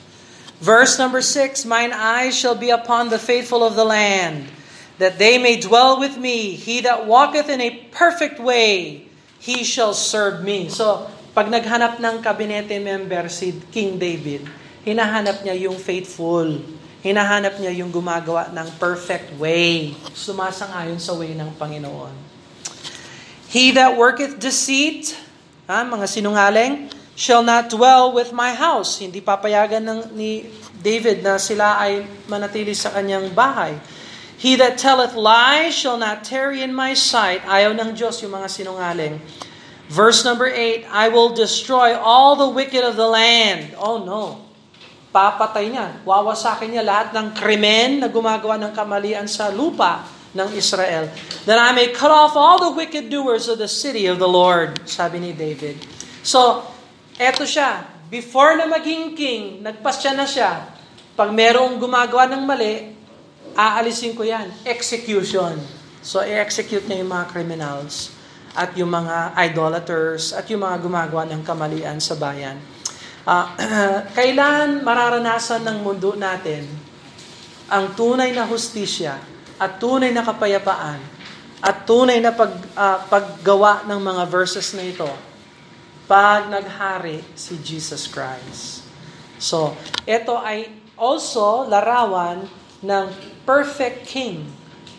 Verse 0.65 0.97
number 0.97 1.21
six 1.21 1.69
Mine 1.69 1.93
eyes 1.93 2.33
shall 2.33 2.57
be 2.57 2.71
upon 2.73 3.13
the 3.13 3.21
faithful 3.21 3.61
of 3.61 3.77
the 3.77 3.85
land, 3.85 4.49
that 4.97 5.21
they 5.21 5.37
may 5.37 5.61
dwell 5.61 6.01
with 6.01 6.17
me. 6.17 6.57
He 6.57 6.81
that 6.81 7.05
walketh 7.05 7.53
in 7.53 7.61
a 7.61 7.85
perfect 7.93 8.41
way, 8.41 9.05
he 9.37 9.69
shall 9.69 9.93
serve 9.93 10.41
me. 10.41 10.73
So, 10.73 11.13
pag 11.37 11.53
naghanap 11.53 12.01
ng 12.01 12.25
kabinete 12.25 12.81
member 12.81 13.29
si 13.29 13.53
King 13.69 13.99
David, 14.01 14.49
hinahanap 14.85 15.43
niya 15.43 15.69
yung 15.69 15.81
faithful. 15.81 16.61
Hinahanap 17.05 17.61
niya 17.61 17.73
yung 17.85 17.93
gumagawa 17.93 18.49
ng 18.53 18.69
perfect 18.81 19.37
way. 19.37 19.93
Sumasangayon 20.17 20.97
sa 20.97 21.13
way 21.13 21.37
ng 21.37 21.53
Panginoon. 21.57 22.13
He 23.53 23.73
that 23.77 23.95
worketh 23.95 24.41
deceit, 24.41 25.13
ha, 25.69 25.85
mga 25.85 26.07
sinungaling, 26.09 26.89
shall 27.15 27.43
not 27.43 27.71
dwell 27.71 28.11
with 28.11 28.35
my 28.35 28.51
house. 28.51 28.99
Hindi 28.99 29.23
papayagan 29.23 29.85
ng, 29.85 30.01
ni 30.17 30.49
David 30.83 31.23
na 31.23 31.39
sila 31.39 31.79
ay 31.81 32.05
manatili 32.27 32.75
sa 32.75 32.91
kanyang 32.93 33.31
bahay. 33.33 33.79
He 34.37 34.59
that 34.61 34.77
telleth 34.77 35.15
lies 35.15 35.73
shall 35.73 35.97
not 35.97 36.27
tarry 36.27 36.61
in 36.61 36.75
my 36.75 36.93
sight. 36.93 37.41
Ayaw 37.47 37.73
ng 37.73 37.97
Diyos 37.97 38.21
yung 38.21 38.35
mga 38.35 38.51
sinungaling. 38.51 39.23
Verse 39.89 40.25
number 40.25 40.51
8, 40.51 40.89
I 40.91 41.09
will 41.09 41.33
destroy 41.33 41.95
all 41.95 42.37
the 42.37 42.51
wicked 42.51 42.83
of 42.83 42.97
the 42.99 43.07
land. 43.07 43.73
Oh 43.79 44.03
no. 44.03 44.45
Papatay 45.15 45.71
niya. 45.71 46.03
Wawasakin 46.03 46.75
niya 46.75 46.83
lahat 46.83 47.15
ng 47.15 47.39
krimen 47.39 48.03
na 48.03 48.11
gumagawa 48.11 48.59
ng 48.59 48.75
kamalian 48.75 49.31
sa 49.31 49.55
lupa 49.55 50.03
ng 50.35 50.51
Israel. 50.59 51.07
That 51.47 51.63
I 51.63 51.71
may 51.71 51.95
cut 51.95 52.11
off 52.11 52.35
all 52.35 52.59
the 52.59 52.75
wicked 52.75 53.07
doers 53.15 53.47
of 53.47 53.63
the 53.63 53.71
city 53.71 54.11
of 54.11 54.19
the 54.19 54.27
Lord. 54.27 54.83
Sabi 54.91 55.23
ni 55.23 55.31
David. 55.31 55.79
So, 56.27 56.67
Eto 57.15 57.47
siya, 57.47 57.87
before 58.11 58.59
na 58.59 58.67
maging 58.67 59.15
king, 59.15 59.63
nagpasya 59.63 60.19
na 60.19 60.27
siya. 60.27 60.67
Pag 61.15 61.31
merong 61.31 61.79
gumagawa 61.79 62.27
ng 62.35 62.43
mali, 62.43 62.91
aalisin 63.55 64.19
ko 64.19 64.27
yan. 64.27 64.51
Execution. 64.67 65.55
So, 66.03 66.27
i-execute 66.27 66.91
niya 66.91 67.07
yung 67.07 67.15
mga 67.15 67.31
criminals 67.31 68.11
at 68.59 68.75
yung 68.75 68.91
mga 68.91 69.39
idolaters 69.47 70.35
at 70.35 70.51
yung 70.51 70.67
mga 70.67 70.83
gumagawa 70.83 71.23
ng 71.31 71.47
kamalian 71.47 72.03
sa 72.03 72.19
bayan. 72.19 72.59
Uh, 73.25 73.49
kailan 74.17 74.85
mararanasan 74.85 75.65
ng 75.65 75.81
mundo 75.81 76.13
natin 76.13 76.69
ang 77.73 77.97
tunay 77.97 78.37
na 78.37 78.45
hustisya 78.45 79.17
at 79.57 79.81
tunay 79.81 80.13
na 80.13 80.21
kapayapaan 80.21 81.01
at 81.65 81.89
tunay 81.89 82.21
na 82.21 82.37
pag, 82.37 82.53
uh, 82.77 83.01
paggawa 83.09 83.89
ng 83.89 83.97
mga 83.97 84.23
verses 84.29 84.77
na 84.77 84.85
ito 84.85 85.09
pag 86.05 86.53
naghari 86.53 87.25
si 87.33 87.57
Jesus 87.65 88.05
Christ. 88.05 88.85
So, 89.41 89.73
ito 90.05 90.37
ay 90.37 90.69
also 91.01 91.65
larawan 91.65 92.45
ng 92.85 93.07
perfect 93.49 94.05
king, 94.05 94.45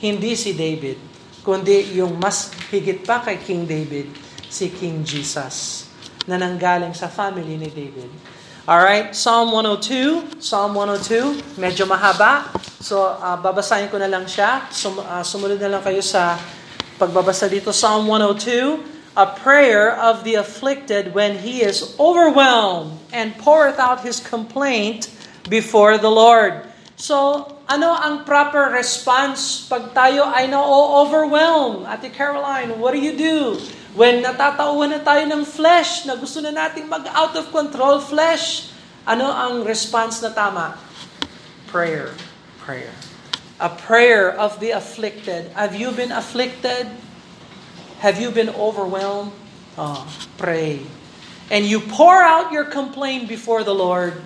hindi 0.01 0.33
si 0.33 0.57
David, 0.57 0.97
kundi 1.45 2.01
yung 2.01 2.17
mas 2.17 2.49
higit 2.73 3.05
pa 3.05 3.21
kay 3.21 3.37
King 3.37 3.69
David, 3.69 4.09
si 4.49 4.73
King 4.73 5.05
Jesus, 5.05 5.84
na 6.25 6.41
nanggaling 6.41 6.93
sa 6.93 7.09
family 7.09 7.57
ni 7.57 7.69
David. 7.69 8.09
Alright, 8.65 9.13
Psalm 9.13 9.53
102, 9.53 10.41
Psalm 10.41 10.73
102, 10.73 11.61
medyo 11.61 11.85
mahaba. 11.85 12.49
So, 12.81 13.05
uh, 13.05 13.37
babasahin 13.37 13.93
ko 13.93 14.01
na 14.01 14.09
lang 14.09 14.25
siya. 14.25 14.65
Sum, 14.73 14.97
uh, 14.97 15.21
sumunod 15.21 15.61
na 15.61 15.77
lang 15.77 15.83
kayo 15.85 16.01
sa 16.01 16.41
pagbabasa 16.97 17.45
dito. 17.45 17.69
Psalm 17.69 18.09
102, 18.09 18.81
a 19.13 19.37
prayer 19.37 19.93
of 19.93 20.25
the 20.25 20.33
afflicted 20.33 21.13
when 21.13 21.45
he 21.45 21.61
is 21.61 21.93
overwhelmed 22.01 22.97
and 23.13 23.37
poureth 23.37 23.77
out 23.77 24.01
his 24.01 24.17
complaint 24.17 25.13
before 25.45 26.01
the 26.01 26.09
Lord. 26.09 26.65
So, 26.97 27.45
ano 27.69 27.93
ang 27.93 28.25
proper 28.25 28.73
response 28.73 29.67
pag 29.69 29.93
tayo 29.93 30.25
ay 30.31 30.49
na-overwhelm? 30.49 31.85
Ate 31.85 32.09
Caroline, 32.09 32.81
what 32.81 32.97
do 32.97 32.99
you 32.99 33.13
do? 33.13 33.61
When 33.95 34.19
natatauhan 34.19 34.91
na 34.91 34.99
tayo 34.99 35.23
ng 35.23 35.47
flesh, 35.47 36.03
na 36.03 36.19
gusto 36.19 36.43
na 36.43 36.51
nating 36.51 36.91
mag-out 36.91 37.31
of 37.39 37.47
control 37.55 38.03
flesh, 38.03 38.67
ano 39.07 39.31
ang 39.31 39.63
response 39.63 40.19
na 40.19 40.35
tama? 40.35 40.75
Prayer. 41.71 42.11
Prayer. 42.59 42.91
A 43.55 43.71
prayer 43.71 44.35
of 44.35 44.59
the 44.59 44.75
afflicted. 44.75 45.47
Have 45.55 45.79
you 45.79 45.95
been 45.95 46.11
afflicted? 46.11 46.91
Have 48.03 48.19
you 48.19 48.35
been 48.35 48.51
overwhelmed? 48.51 49.31
Oh, 49.79 50.03
pray. 50.35 50.83
And 51.47 51.63
you 51.63 51.79
pour 51.79 52.19
out 52.19 52.51
your 52.51 52.67
complaint 52.67 53.31
before 53.31 53.63
the 53.63 53.71
Lord. 53.71 54.19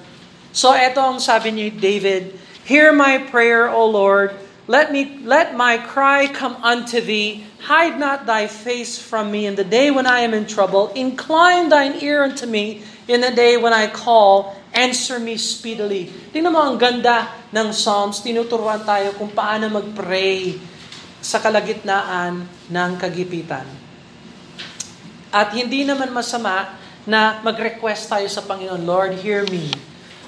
So 0.49 0.73
eto 0.73 0.97
ang 0.97 1.21
sabi 1.21 1.53
ni 1.53 1.69
David, 1.69 2.34
Hear 2.65 2.89
my 2.89 3.21
prayer, 3.29 3.69
O 3.69 3.86
Lord. 3.86 4.34
Let 4.69 4.93
me 4.93 5.17
let 5.25 5.58
my 5.58 5.82
cry 5.82 6.29
come 6.29 6.53
unto 6.62 7.01
thee. 7.01 7.41
Hide 7.65 7.97
not 7.97 8.29
thy 8.29 8.45
face 8.45 9.01
from 9.01 9.34
me 9.34 9.49
in 9.49 9.58
the 9.58 9.65
day 9.65 9.89
when 9.89 10.05
I 10.05 10.21
am 10.21 10.38
in 10.38 10.45
trouble. 10.45 10.93
Incline 10.93 11.73
thine 11.73 11.97
ear 12.05 12.21
unto 12.21 12.45
me 12.45 12.86
in 13.10 13.25
the 13.25 13.34
day 13.34 13.58
when 13.58 13.73
I 13.73 13.89
call. 13.89 14.53
Answer 14.69 15.17
me 15.17 15.41
speedily. 15.41 16.13
Tingnan 16.29 16.53
mo 16.53 16.62
ang 16.62 16.77
ganda 16.77 17.34
ng 17.49 17.73
Psalms. 17.73 18.21
Tinuturuan 18.21 18.86
tayo 18.86 19.17
kung 19.17 19.34
paano 19.34 19.73
mag-pray 19.73 20.62
sa 21.17 21.41
kalagitnaan 21.41 22.45
ng 22.69 22.91
kagipitan. 23.01 23.65
At 25.34 25.49
hindi 25.58 25.82
naman 25.82 26.13
masama 26.13 26.77
na 27.10 27.41
mag-request 27.41 28.05
tayo 28.05 28.29
sa 28.29 28.45
Panginoon, 28.45 28.86
Lord, 28.86 29.17
hear 29.17 29.41
me. 29.49 29.73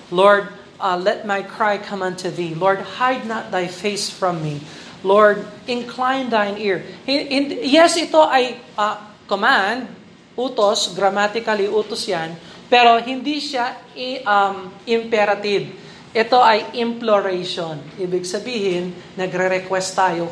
Lord, 0.09 0.60
uh, 0.81 0.97
let 0.97 1.23
my 1.23 1.45
cry 1.45 1.77
come 1.77 2.01
unto 2.01 2.33
thee. 2.33 2.57
Lord, 2.57 2.81
hide 2.97 3.29
not 3.29 3.53
thy 3.53 3.69
face 3.69 4.09
from 4.09 4.41
me. 4.41 4.65
Lord, 5.05 5.45
incline 5.69 6.29
thine 6.29 6.57
ear. 6.57 6.81
Yes, 7.05 7.97
ito 7.97 8.21
ay 8.21 8.57
uh, 8.77 8.97
command, 9.29 9.89
utos, 10.33 10.93
grammatically 10.97 11.69
utos 11.69 12.05
yan, 12.09 12.33
pero 12.65 12.97
hindi 13.01 13.37
siya 13.37 13.77
um, 14.25 14.73
imperative. 14.85 15.73
Ito 16.11 16.43
ay 16.43 16.75
imploration. 16.81 17.79
Ibig 17.95 18.27
sabihin, 18.27 18.91
nagre-request 19.15 19.89
tayo, 19.95 20.27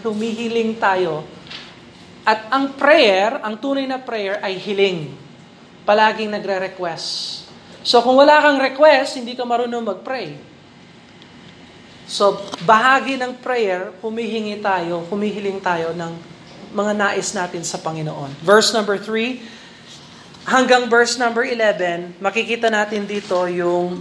humihiling 0.00 0.80
tayo. 0.80 1.20
At 2.24 2.48
ang 2.48 2.76
prayer, 2.76 3.40
ang 3.44 3.60
tunay 3.60 3.84
na 3.84 4.00
prayer 4.00 4.40
ay 4.40 4.56
hiling. 4.56 5.12
Palaging 5.84 6.32
nagre-request. 6.32 7.47
So 7.86 8.02
kung 8.02 8.18
wala 8.18 8.42
kang 8.42 8.58
request, 8.58 9.18
hindi 9.18 9.38
ka 9.38 9.46
marunong 9.46 9.84
mag-pray. 9.84 10.48
So, 12.08 12.40
bahagi 12.64 13.20
ng 13.20 13.36
prayer, 13.36 13.92
humihingi 14.00 14.64
tayo, 14.64 15.04
humihiling 15.12 15.60
tayo 15.60 15.92
ng 15.92 16.12
mga 16.72 16.92
nais 16.96 17.36
natin 17.36 17.60
sa 17.60 17.76
Panginoon. 17.76 18.32
Verse 18.40 18.72
number 18.72 18.96
3, 18.96 19.36
hanggang 20.48 20.88
verse 20.88 21.20
number 21.20 21.44
11, 21.44 22.16
makikita 22.16 22.72
natin 22.72 23.04
dito 23.04 23.36
yung 23.52 24.00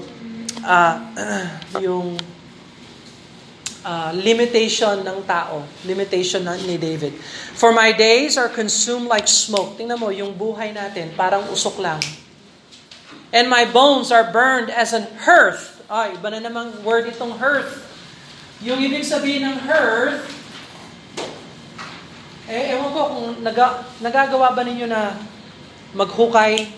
uh, 0.64 0.96
yung 1.84 2.16
uh, 3.84 4.12
limitation 4.16 5.04
ng 5.04 5.28
tao, 5.28 5.68
limitation 5.84 6.48
ni 6.64 6.80
David. 6.80 7.12
For 7.60 7.76
my 7.76 7.92
days 7.92 8.40
are 8.40 8.48
consumed 8.48 9.12
like 9.12 9.28
smoke. 9.28 9.76
Tingnan 9.76 10.00
mo, 10.00 10.16
yung 10.16 10.32
buhay 10.32 10.72
natin, 10.72 11.12
parang 11.12 11.44
usok 11.52 11.84
lang. 11.84 12.00
And 13.36 13.52
my 13.52 13.68
bones 13.68 14.12
are 14.12 14.32
burned 14.32 14.72
as 14.72 14.96
an 14.96 15.04
hearth. 15.28 15.84
Ay, 15.92 16.16
iba 16.16 16.32
na 16.32 16.40
namang 16.40 16.84
word 16.84 17.12
itong 17.12 17.36
hearth. 17.36 17.84
Yung 18.64 18.80
ibig 18.80 19.04
sabihin 19.04 19.44
ng 19.44 19.58
hearth, 19.68 20.24
eh, 22.48 22.72
ewan 22.76 22.90
ko 22.96 23.02
kung 23.12 23.30
naga, 23.44 23.84
nagagawa 24.00 24.56
ba 24.56 24.64
ninyo 24.64 24.88
na 24.88 25.12
maghukay 25.92 26.72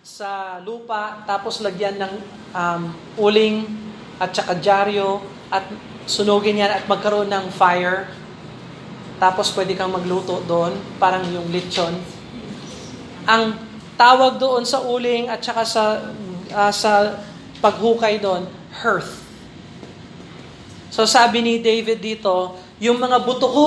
sa 0.00 0.60
lupa, 0.64 1.20
tapos 1.28 1.60
lagyan 1.60 2.00
ng 2.00 2.12
um, 2.56 2.82
uling 3.20 3.68
at 4.16 4.32
saka 4.32 4.56
dyaryo 4.56 5.20
at 5.52 5.68
sunugin 6.08 6.60
yan 6.60 6.72
at 6.72 6.88
magkaroon 6.88 7.28
ng 7.28 7.52
fire. 7.52 8.08
Tapos 9.20 9.52
pwede 9.52 9.76
kang 9.76 9.92
magluto 9.92 10.40
doon, 10.48 10.72
parang 10.96 11.24
yung 11.28 11.48
lechon. 11.52 11.92
Ang 13.24 13.63
tawag 13.94 14.38
doon 14.38 14.66
sa 14.66 14.82
uling 14.82 15.30
at 15.30 15.42
saka 15.42 15.62
sa 15.66 15.84
uh, 16.54 16.72
sa 16.74 17.18
paghukay 17.58 18.20
doon, 18.20 18.46
hearth. 18.84 19.22
So 20.94 21.06
sabi 21.08 21.42
ni 21.42 21.58
David 21.58 21.98
dito, 21.98 22.54
yung 22.78 23.02
mga 23.02 23.18
buto 23.26 23.48
ko, 23.50 23.66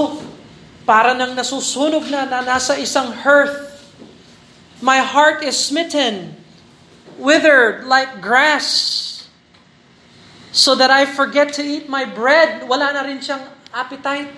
para 0.87 1.11
nang 1.11 1.35
nasusunog 1.35 2.07
na, 2.07 2.23
na 2.23 2.39
nasa 2.39 2.79
isang 2.79 3.11
hearth. 3.11 3.67
My 4.79 5.03
heart 5.03 5.43
is 5.43 5.59
smitten, 5.59 6.31
withered 7.19 7.83
like 7.83 8.23
grass, 8.23 9.27
so 10.55 10.79
that 10.79 10.87
I 10.87 11.03
forget 11.03 11.51
to 11.59 11.61
eat 11.65 11.91
my 11.91 12.07
bread. 12.07 12.63
Wala 12.71 12.95
na 12.95 13.03
rin 13.03 13.19
siyang 13.19 13.43
appetite. 13.75 14.31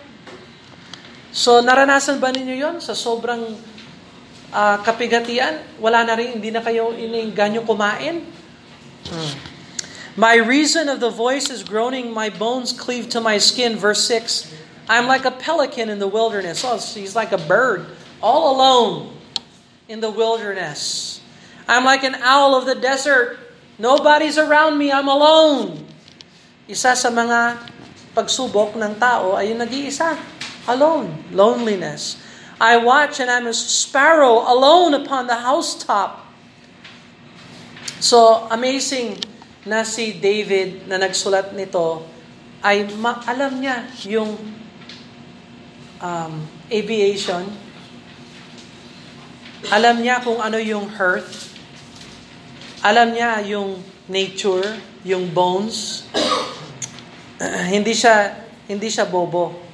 So 1.29 1.61
naranasan 1.61 2.17
ba 2.17 2.33
ninyo 2.33 2.57
yon 2.57 2.75
sa 2.81 2.97
sobrang 2.97 3.53
uh, 4.53 4.77
kapigatian, 4.81 5.61
wala 5.77 6.05
na 6.05 6.13
rin, 6.17 6.37
hindi 6.37 6.49
na 6.49 6.61
kayo 6.61 6.93
ininganyo 6.93 7.65
kumain. 7.65 8.25
Hmm. 9.09 9.33
My 10.19 10.35
reason 10.35 10.89
of 10.89 10.99
the 10.99 11.09
voice 11.09 11.47
is 11.47 11.63
groaning, 11.63 12.11
my 12.11 12.27
bones 12.27 12.75
cleave 12.75 13.07
to 13.15 13.21
my 13.23 13.39
skin. 13.39 13.79
Verse 13.79 14.03
6, 14.03 14.51
I'm 14.91 15.07
like 15.07 15.23
a 15.23 15.31
pelican 15.31 15.87
in 15.87 15.99
the 16.01 16.09
wilderness. 16.09 16.65
Oh, 16.65 16.75
he's 16.75 17.15
like 17.15 17.31
a 17.31 17.39
bird, 17.39 17.87
all 18.19 18.51
alone 18.51 19.15
in 19.87 20.01
the 20.01 20.11
wilderness. 20.11 21.21
I'm 21.69 21.85
like 21.85 22.03
an 22.03 22.19
owl 22.19 22.57
of 22.57 22.65
the 22.65 22.75
desert. 22.75 23.39
Nobody's 23.79 24.35
around 24.35 24.75
me, 24.75 24.91
I'm 24.91 25.07
alone. 25.07 25.87
Isa 26.67 26.97
sa 26.97 27.09
mga 27.09 27.63
pagsubok 28.11 28.75
ng 28.75 28.99
tao 28.99 29.39
ay 29.39 29.55
yung 29.55 29.63
nag-iisa. 29.63 30.19
Alone. 30.67 31.31
Loneliness. 31.31 32.19
I 32.59 32.75
watch 32.75 33.23
and 33.23 33.31
I'm 33.31 33.47
a 33.47 33.55
sparrow 33.55 34.43
alone 34.43 34.93
upon 34.93 35.31
the 35.31 35.39
housetop. 35.47 36.27
So, 38.03 38.47
amazing 38.51 39.23
na 39.63 39.87
si 39.87 40.11
David 40.11 40.83
na 40.87 40.99
nagsulat 40.99 41.55
nito 41.55 42.03
ay 42.59 42.91
ma- 42.99 43.23
alam 43.23 43.63
niya 43.63 43.87
yung 44.03 44.35
um, 46.03 46.33
aviation. 46.67 47.47
Alam 49.71 50.03
niya 50.03 50.19
kung 50.19 50.43
ano 50.43 50.59
yung 50.59 50.91
hearth. 50.99 51.55
Alam 52.83 53.15
niya 53.15 53.39
yung 53.47 53.79
nature, 54.11 54.79
yung 55.07 55.31
bones. 55.31 56.07
hindi 57.75 57.95
siya 57.95 58.35
hindi 58.67 58.91
siya 58.91 59.07
bobo. 59.07 59.68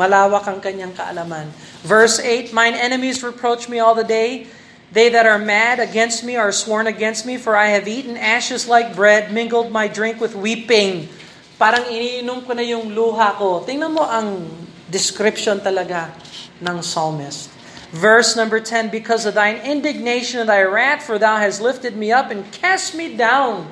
Malawak 0.00 0.48
ang 0.48 0.60
kanyang 0.60 0.96
kaalaman. 0.96 1.52
Verse 1.84 2.16
8, 2.16 2.56
Mine 2.56 2.76
enemies 2.76 3.20
reproach 3.20 3.68
me 3.68 3.76
all 3.76 3.92
the 3.92 4.06
day. 4.06 4.48
They 4.92 5.08
that 5.08 5.24
are 5.24 5.40
mad 5.40 5.80
against 5.80 6.20
me 6.20 6.36
are 6.36 6.52
sworn 6.52 6.84
against 6.84 7.24
me, 7.24 7.40
for 7.40 7.56
I 7.56 7.72
have 7.72 7.88
eaten 7.88 8.16
ashes 8.20 8.68
like 8.68 8.92
bread, 8.92 9.32
mingled 9.32 9.72
my 9.72 9.88
drink 9.88 10.20
with 10.20 10.36
weeping. 10.36 11.08
Parang 11.56 11.88
iniinom 11.88 12.44
ko 12.44 12.52
na 12.52 12.64
yung 12.64 12.92
luha 12.92 13.32
ko. 13.40 13.64
Tingnan 13.64 13.92
mo 13.92 14.04
ang 14.04 14.48
description 14.92 15.60
talaga 15.64 16.12
ng 16.60 16.84
psalmist. 16.84 17.48
Verse 17.92 18.36
number 18.36 18.60
10, 18.60 18.88
Because 18.88 19.24
of 19.28 19.36
thine 19.36 19.60
indignation 19.64 20.44
and 20.44 20.48
thy 20.48 20.64
wrath, 20.64 21.04
for 21.04 21.20
thou 21.20 21.36
hast 21.36 21.60
lifted 21.60 21.96
me 21.96 22.12
up 22.12 22.32
and 22.32 22.44
cast 22.52 22.92
me 22.96 23.12
down. 23.12 23.68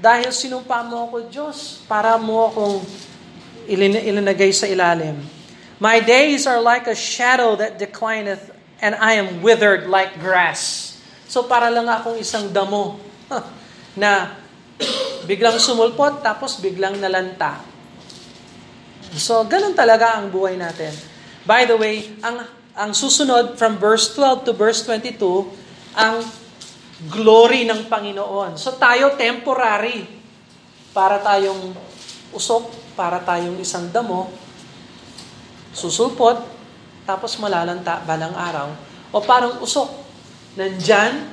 Dahil 0.00 0.32
sinumpa 0.32 0.84
mo 0.88 1.08
ako, 1.08 1.28
Diyos, 1.28 1.84
para 1.84 2.16
mo 2.16 2.48
akong 2.48 2.80
ilinagay 3.68 4.52
sa 4.52 4.68
ilalim. 4.68 5.20
My 5.82 5.98
days 5.98 6.46
are 6.46 6.62
like 6.62 6.86
a 6.86 6.94
shadow 6.94 7.58
that 7.58 7.82
declineth, 7.82 8.54
and 8.78 8.94
I 8.94 9.18
am 9.18 9.42
withered 9.42 9.90
like 9.90 10.14
grass. 10.22 10.94
So 11.26 11.42
para 11.42 11.74
lang 11.74 11.90
akong 11.90 12.22
isang 12.22 12.54
damo 12.54 13.02
na 13.98 14.30
biglang 15.26 15.58
sumulpot 15.58 16.22
tapos 16.22 16.62
biglang 16.62 17.02
nalanta. 17.02 17.58
So 19.18 19.42
ganun 19.42 19.74
talaga 19.74 20.22
ang 20.22 20.30
buhay 20.30 20.54
natin. 20.54 20.94
By 21.42 21.66
the 21.66 21.74
way, 21.74 22.14
ang 22.22 22.46
ang 22.78 22.94
susunod 22.94 23.58
from 23.58 23.82
verse 23.82 24.14
12 24.14 24.46
to 24.46 24.52
verse 24.54 24.86
22, 24.86 25.18
ang 25.98 26.22
glory 27.10 27.66
ng 27.66 27.90
Panginoon. 27.90 28.54
So 28.54 28.78
tayo 28.78 29.18
temporary 29.18 30.06
para 30.94 31.18
tayong 31.18 31.74
usok, 32.30 32.70
para 32.94 33.18
tayong 33.18 33.58
isang 33.58 33.90
damo, 33.90 34.30
susulpot, 35.72 36.40
tapos 37.02 37.34
malalanta 37.40 38.00
balang 38.06 38.32
araw, 38.32 38.68
o 39.10 39.18
parang 39.20 39.58
usok, 39.60 39.88
nandyan 40.56 41.26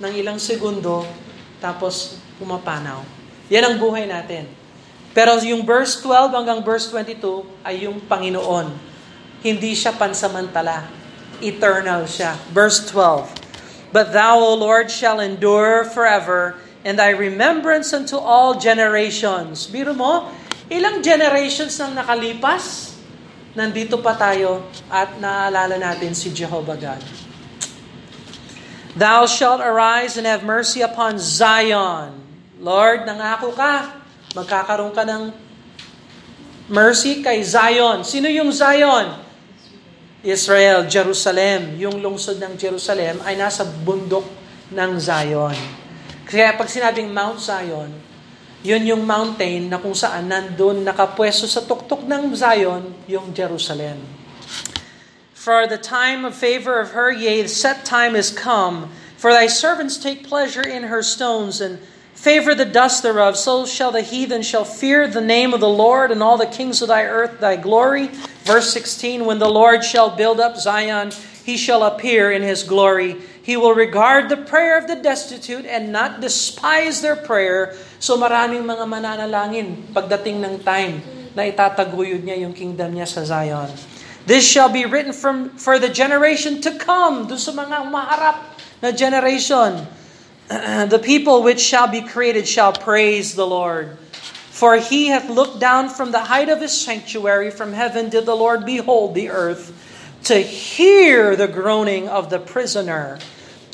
ng 0.00 0.12
ilang 0.16 0.38
segundo, 0.38 1.02
tapos 1.58 2.20
pumapanaw. 2.36 3.00
Yan 3.48 3.64
ang 3.64 3.76
buhay 3.80 4.04
natin. 4.04 4.46
Pero 5.16 5.40
yung 5.40 5.64
verse 5.64 5.96
12 6.04 6.36
hanggang 6.36 6.60
verse 6.60 6.92
22 6.92 7.64
ay 7.64 7.88
yung 7.88 7.96
Panginoon. 8.04 8.68
Hindi 9.40 9.72
siya 9.72 9.96
pansamantala. 9.96 10.84
Eternal 11.40 12.04
siya. 12.04 12.36
Verse 12.52 12.84
12. 12.92 13.46
But 13.94 14.12
thou, 14.12 14.36
O 14.42 14.52
Lord, 14.58 14.92
shall 14.92 15.22
endure 15.24 15.88
forever, 15.88 16.60
and 16.84 17.00
thy 17.00 17.16
remembrance 17.16 17.96
unto 17.96 18.18
all 18.18 18.58
generations. 18.58 19.64
Biro 19.70 19.96
mo, 19.96 20.28
ilang 20.68 21.00
generations 21.00 21.78
nang 21.80 21.96
nakalipas? 21.96 22.95
Nandito 23.56 23.98
pa 24.04 24.12
tayo 24.12 24.68
at 24.92 25.16
naalala 25.16 25.80
natin 25.80 26.12
si 26.12 26.28
Jehovah 26.30 26.76
God. 26.76 27.02
Thou 28.96 29.24
shalt 29.28 29.60
arise 29.60 30.16
and 30.20 30.24
have 30.28 30.44
mercy 30.44 30.80
upon 30.80 31.16
Zion. 31.16 32.16
Lord, 32.60 33.04
nangako 33.04 33.52
ka, 33.52 33.92
magkakaroon 34.32 34.92
ka 34.92 35.04
ng 35.04 35.32
mercy 36.68 37.20
kay 37.20 37.44
Zion. 37.44 38.04
Sino 38.04 38.28
yung 38.28 38.48
Zion? 38.52 39.20
Israel, 40.24 40.88
Jerusalem. 40.88 41.76
Yung 41.76 42.00
lungsod 42.00 42.40
ng 42.40 42.56
Jerusalem 42.56 43.20
ay 43.24 43.36
nasa 43.36 43.68
bundok 43.68 44.24
ng 44.72 44.90
Zion. 44.96 45.56
Kaya 46.26 46.56
pag 46.56 46.66
sinabing 46.66 47.12
Mount 47.12 47.38
Zion, 47.38 47.92
yun 48.66 48.82
yung 48.82 49.06
mountain 49.06 49.70
na 49.70 49.78
kung 49.78 49.94
saan 49.94 50.26
nandun 50.26 50.82
nakapwesto 50.82 51.46
sa 51.46 51.62
tuktok 51.62 52.02
ng 52.02 52.34
Zion, 52.34 52.90
yung 53.06 53.30
Jerusalem. 53.30 54.02
For 55.30 55.70
the 55.70 55.78
time 55.78 56.26
of 56.26 56.34
favor 56.34 56.82
of 56.82 56.90
her, 56.90 57.14
yea, 57.14 57.46
the 57.46 57.48
set 57.48 57.86
time 57.86 58.18
is 58.18 58.34
come. 58.34 58.90
For 59.14 59.30
thy 59.30 59.46
servants 59.46 59.94
take 59.94 60.26
pleasure 60.26 60.66
in 60.66 60.90
her 60.90 61.06
stones, 61.06 61.62
and 61.62 61.78
favor 62.18 62.58
the 62.58 62.66
dust 62.66 63.06
thereof. 63.06 63.38
So 63.38 63.70
shall 63.70 63.94
the 63.94 64.02
heathen 64.02 64.42
shall 64.42 64.66
fear 64.66 65.06
the 65.06 65.22
name 65.22 65.54
of 65.54 65.62
the 65.62 65.70
Lord, 65.70 66.10
and 66.10 66.18
all 66.18 66.34
the 66.34 66.50
kings 66.50 66.82
of 66.82 66.90
thy 66.90 67.06
earth 67.06 67.38
thy 67.38 67.54
glory. 67.54 68.10
Verse 68.42 68.74
16, 68.74 69.22
When 69.22 69.38
the 69.38 69.48
Lord 69.48 69.86
shall 69.86 70.10
build 70.10 70.42
up 70.42 70.58
Zion, 70.58 71.14
he 71.46 71.54
shall 71.54 71.86
appear 71.86 72.34
in 72.34 72.42
his 72.42 72.66
glory. 72.66 73.22
He 73.46 73.54
will 73.54 73.78
regard 73.78 74.26
the 74.26 74.42
prayer 74.42 74.74
of 74.74 74.90
the 74.90 74.98
destitute 74.98 75.70
and 75.70 75.94
not 75.94 76.18
despise 76.18 76.98
their 76.98 77.14
prayer. 77.14 77.78
So 78.02 78.18
maraming 78.18 78.66
mga 78.66 78.82
mananalangin 78.90 79.94
pagdating 79.94 80.42
ng 80.42 80.66
time 80.66 80.98
na 81.38 81.46
itataguyod 81.46 82.26
niya 82.26 82.42
yung 82.42 82.50
kingdom 82.50 82.90
niya 82.90 83.06
sa 83.06 83.22
Zion. 83.22 83.70
This 84.26 84.42
shall 84.42 84.66
be 84.66 84.82
written 84.82 85.14
from 85.14 85.54
for 85.62 85.78
the 85.78 85.86
generation 85.86 86.58
to 86.66 86.74
come. 86.74 87.30
Doon 87.30 87.38
sa 87.38 87.54
mga 87.54 87.86
maharap 87.86 88.58
na 88.82 88.90
generation. 88.90 89.86
the 90.90 90.98
people 90.98 91.46
which 91.46 91.62
shall 91.62 91.86
be 91.86 92.02
created 92.02 92.50
shall 92.50 92.74
praise 92.74 93.38
the 93.38 93.46
Lord. 93.46 93.94
For 94.50 94.82
he 94.82 95.14
hath 95.14 95.30
looked 95.30 95.62
down 95.62 95.94
from 95.94 96.10
the 96.10 96.26
height 96.26 96.50
of 96.50 96.58
his 96.58 96.74
sanctuary, 96.74 97.54
from 97.54 97.78
heaven 97.78 98.10
did 98.10 98.26
the 98.26 98.34
Lord 98.34 98.66
behold 98.66 99.14
the 99.14 99.30
earth, 99.30 99.70
to 100.26 100.42
hear 100.42 101.36
the 101.36 101.46
groaning 101.46 102.08
of 102.08 102.30
the 102.30 102.40
prisoner, 102.40 103.22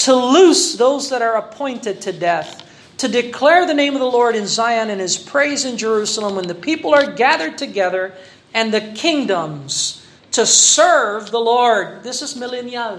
to 0.02 0.14
loose 0.14 0.74
those 0.74 1.10
that 1.10 1.22
are 1.22 1.38
appointed 1.38 2.02
to 2.02 2.12
death, 2.12 2.58
to 2.98 3.06
declare 3.06 3.66
the 3.66 3.74
name 3.74 3.94
of 3.94 4.02
the 4.02 4.10
Lord 4.10 4.34
in 4.34 4.50
Zion 4.50 4.90
and 4.90 5.00
his 5.00 5.16
praise 5.16 5.64
in 5.64 5.78
Jerusalem 5.78 6.34
when 6.34 6.50
the 6.50 6.58
people 6.58 6.90
are 6.90 7.06
gathered 7.06 7.56
together 7.56 8.10
and 8.52 8.74
the 8.74 8.92
kingdoms 8.98 10.02
to 10.32 10.44
serve 10.44 11.30
the 11.30 11.38
Lord. 11.38 12.02
This 12.02 12.18
is 12.18 12.34
millennial. 12.34 12.98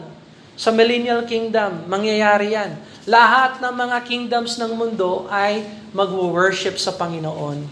Sa 0.56 0.72
millennial 0.72 1.28
kingdom, 1.28 1.92
mangyayari 1.92 2.56
yan. 2.56 2.80
Lahat 3.04 3.60
ng 3.60 3.74
mga 3.76 3.98
kingdoms 4.08 4.56
ng 4.56 4.72
mundo 4.80 5.28
ay 5.28 5.68
mag-worship 5.92 6.80
sa 6.80 6.96
Panginoon. 6.96 7.68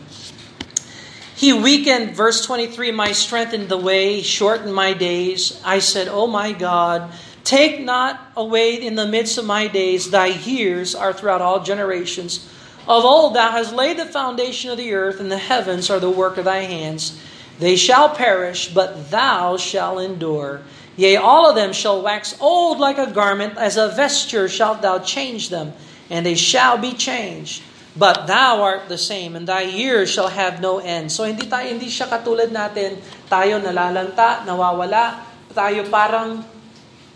He 1.40 1.56
weakened, 1.56 2.14
verse 2.14 2.44
23, 2.46 2.92
my 2.92 3.16
strength 3.16 3.56
in 3.56 3.66
the 3.66 3.80
way, 3.80 4.22
shortened 4.22 4.76
my 4.76 4.94
days. 4.94 5.58
I 5.66 5.80
said, 5.80 6.06
Oh 6.06 6.28
my 6.28 6.54
God, 6.54 7.10
take 7.44 7.82
not 7.82 8.20
away 8.36 8.76
in 8.76 8.96
the 8.96 9.08
midst 9.08 9.38
of 9.38 9.46
my 9.46 9.68
days, 9.68 10.12
thy 10.12 10.28
years 10.28 10.96
are 10.96 11.14
throughout 11.14 11.42
all 11.42 11.64
generations. 11.64 12.48
Of 12.88 13.06
old 13.06 13.36
thou 13.36 13.52
hast 13.52 13.74
laid 13.74 13.98
the 13.98 14.06
foundation 14.06 14.72
of 14.72 14.78
the 14.78 14.94
earth, 14.94 15.20
and 15.20 15.32
the 15.32 15.38
heavens 15.38 15.90
are 15.90 16.00
the 16.00 16.10
work 16.10 16.38
of 16.38 16.46
thy 16.46 16.66
hands. 16.66 17.20
They 17.62 17.76
shall 17.78 18.10
perish, 18.10 18.74
but 18.74 19.12
thou 19.12 19.58
shalt 19.58 20.02
endure. 20.02 20.62
Yea, 20.98 21.16
all 21.16 21.48
of 21.48 21.56
them 21.56 21.74
shall 21.74 22.02
wax 22.02 22.36
old 22.42 22.80
like 22.80 22.98
a 22.98 23.10
garment, 23.10 23.58
as 23.58 23.78
a 23.78 23.90
vesture 23.94 24.50
shalt 24.50 24.82
thou 24.82 25.00
change 25.00 25.50
them, 25.50 25.74
and 26.10 26.26
they 26.26 26.36
shall 26.36 26.78
be 26.78 26.94
changed. 26.94 27.64
But 27.96 28.26
thou 28.26 28.64
art 28.64 28.88
the 28.88 28.98
same, 28.98 29.36
and 29.36 29.46
thy 29.46 29.68
years 29.68 30.10
shall 30.10 30.32
have 30.32 30.64
no 30.64 30.80
end. 30.80 31.12
So 31.12 31.28
hindi 31.28 31.46
tayo 31.46 31.70
hindi 31.70 31.92
siya 31.92 32.08
katulad 32.08 32.50
natin, 32.50 32.98
tayo 33.28 33.60
nalalanta, 33.60 34.48
nawawala, 34.48 35.20
tayo 35.52 35.84
parang 35.92 36.44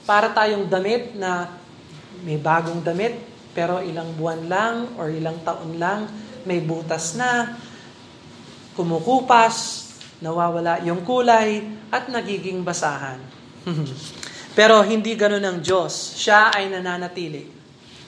para 0.06 0.32
tayong 0.32 0.70
damit 0.70 1.18
na 1.18 1.50
may 2.24 2.38
bagong 2.38 2.80
damit, 2.86 3.18
pero 3.52 3.82
ilang 3.82 4.14
buwan 4.16 4.42
lang 4.48 4.76
or 4.96 5.12
ilang 5.12 5.42
taon 5.42 5.82
lang, 5.82 6.08
may 6.46 6.62
butas 6.62 7.18
na, 7.18 7.58
kumukupas, 8.78 9.86
nawawala 10.22 10.80
yung 10.86 11.02
kulay, 11.04 11.66
at 11.90 12.08
nagiging 12.08 12.62
basahan. 12.62 13.18
pero 14.58 14.86
hindi 14.86 15.18
ganun 15.18 15.44
ang 15.44 15.60
Diyos. 15.60 16.16
Siya 16.16 16.54
ay 16.54 16.70
nananatili. 16.70 17.50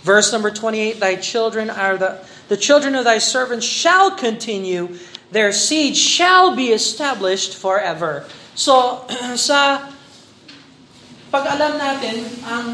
Verse 0.06 0.32
number 0.32 0.54
28, 0.54 1.02
Thy 1.02 1.18
children 1.20 1.68
are 1.68 1.98
the 2.00 2.22
The 2.48 2.58
children 2.58 2.96
of 2.96 3.04
thy 3.04 3.18
servants 3.18 3.66
shall 3.66 4.12
continue, 4.12 4.96
their 5.32 5.52
seed 5.52 5.98
shall 5.98 6.56
be 6.56 6.72
established 6.72 7.56
forever. 7.56 8.24
So, 8.56 9.04
sa 9.36 9.92
pag-alam 11.28 11.76
natin 11.76 12.24
ang 12.48 12.66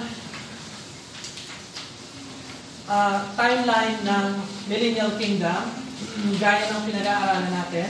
uh, 2.90 3.18
timeline 3.34 4.00
ng 4.06 4.26
Millennial 4.70 5.12
Kingdom, 5.18 5.62
gaya 6.38 6.70
ng 6.70 6.84
pinag-aaralan 6.86 7.50
natin. 7.50 7.90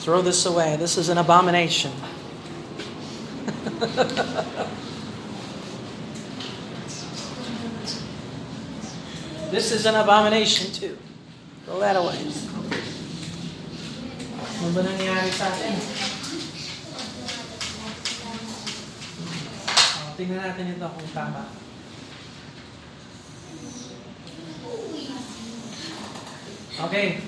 Throw 0.00 0.22
this 0.22 0.46
away. 0.46 0.76
This 0.76 0.96
is 0.96 1.10
an 1.10 1.18
abomination. 1.18 1.92
this 9.50 9.74
is 9.74 9.86
an 9.86 9.98
abomination 9.98 10.72
too. 10.72 10.96
Throw 11.66 11.82
that 11.82 11.98
away. 11.98 12.18
Ano 14.60 14.70
ba 14.70 14.80
nangyayari 14.86 15.30
sa 15.34 15.50
atin? 15.50 15.74
Oh, 19.70 20.10
tingnan 20.14 20.40
natin 20.40 20.74
ito 20.78 20.86
kung 20.86 21.10
tama. 21.10 21.50
Okay. 26.80 27.20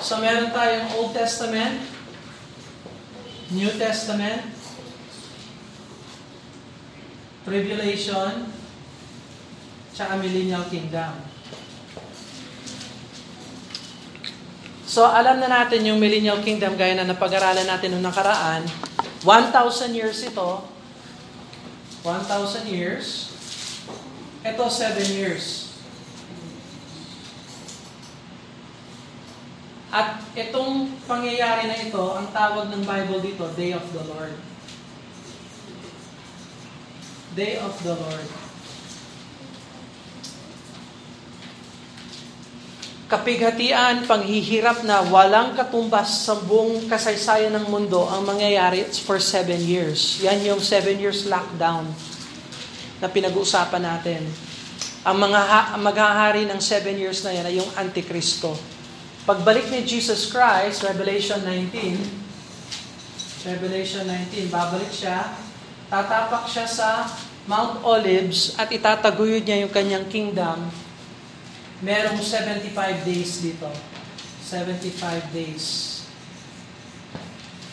So 0.00 0.20
meron 0.20 0.52
tayong 0.52 0.92
Old 0.96 1.12
Testament, 1.12 1.80
New 3.52 3.70
Testament, 3.76 4.44
Tribulation, 7.44 8.48
tsaka 9.92 10.16
Millennial 10.20 10.64
Kingdom. 10.68 11.39
So 14.90 15.06
alam 15.06 15.38
na 15.38 15.46
natin 15.46 15.86
yung 15.86 16.02
Millennial 16.02 16.42
Kingdom 16.42 16.74
gaya 16.74 16.98
na 16.98 17.06
napag-aralan 17.06 17.62
natin 17.62 17.94
noong 17.94 18.10
nakaraan. 18.10 18.66
1,000 19.22 19.94
years 19.94 20.18
ito. 20.26 20.66
1,000 22.02 22.66
years. 22.66 23.30
Ito 24.42 24.66
7 24.66 24.98
years. 25.14 25.70
At 29.94 30.26
itong 30.34 30.90
pangyayari 31.06 31.70
na 31.70 31.78
ito, 31.78 32.02
ang 32.10 32.26
tawag 32.34 32.74
ng 32.74 32.82
Bible 32.82 33.22
dito, 33.22 33.46
Day 33.54 33.70
of 33.70 33.86
the 33.94 34.02
Lord. 34.10 34.34
Day 37.38 37.62
of 37.62 37.78
the 37.86 37.94
Lord. 37.94 38.49
Kapighatian, 43.10 44.06
panghihirap 44.06 44.86
na 44.86 45.02
walang 45.02 45.58
katumbas 45.58 46.30
sa 46.30 46.38
buong 46.38 46.86
kasaysayan 46.86 47.50
ng 47.58 47.66
mundo 47.66 48.06
ang 48.06 48.22
mangyayari 48.22 48.86
for 49.02 49.18
seven 49.18 49.58
years. 49.66 50.22
Yan 50.22 50.38
yung 50.46 50.62
seven 50.62 50.94
years 50.94 51.26
lockdown 51.26 51.90
na 53.02 53.10
pinag-uusapan 53.10 53.82
natin. 53.82 54.22
Ang 55.02 55.26
mga 55.26 55.40
ha- 55.42 55.74
maghahari 55.74 56.46
ng 56.46 56.62
seven 56.62 56.94
years 56.94 57.26
na 57.26 57.34
yan 57.34 57.50
ay 57.50 57.58
yung 57.58 57.66
Antikristo. 57.74 58.54
Pagbalik 59.26 59.66
ni 59.74 59.82
Jesus 59.82 60.30
Christ, 60.30 60.86
Revelation 60.86 61.42
19, 61.42 61.98
Revelation 63.42 64.06
19, 64.06 64.54
babalik 64.54 64.94
siya, 64.94 65.34
tatapak 65.90 66.46
siya 66.46 66.62
sa 66.70 67.10
Mount 67.50 67.82
Olives 67.82 68.54
at 68.54 68.70
itataguyod 68.70 69.42
niya 69.42 69.66
yung 69.66 69.74
kanyang 69.74 70.06
kingdom. 70.06 70.70
Merong 71.80 72.20
75 72.20 72.76
days 73.08 73.40
dito. 73.40 73.68
75 74.44 75.24
days. 75.32 75.64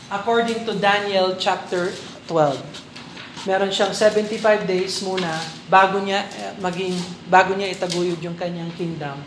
According 0.07 0.63
to 0.63 0.79
Daniel 0.79 1.35
chapter 1.35 1.91
12. 2.31 2.55
Meron 3.43 3.71
siyang 3.71 3.91
75 3.91 4.63
days 4.63 5.03
muna 5.03 5.39
bago 5.67 5.99
niya 5.99 6.23
eh, 6.39 6.55
maging 6.59 6.95
bago 7.27 7.51
niya 7.55 7.71
itaguyod 7.75 8.19
yung 8.23 8.39
kanyang 8.39 8.71
kingdom. 8.79 9.19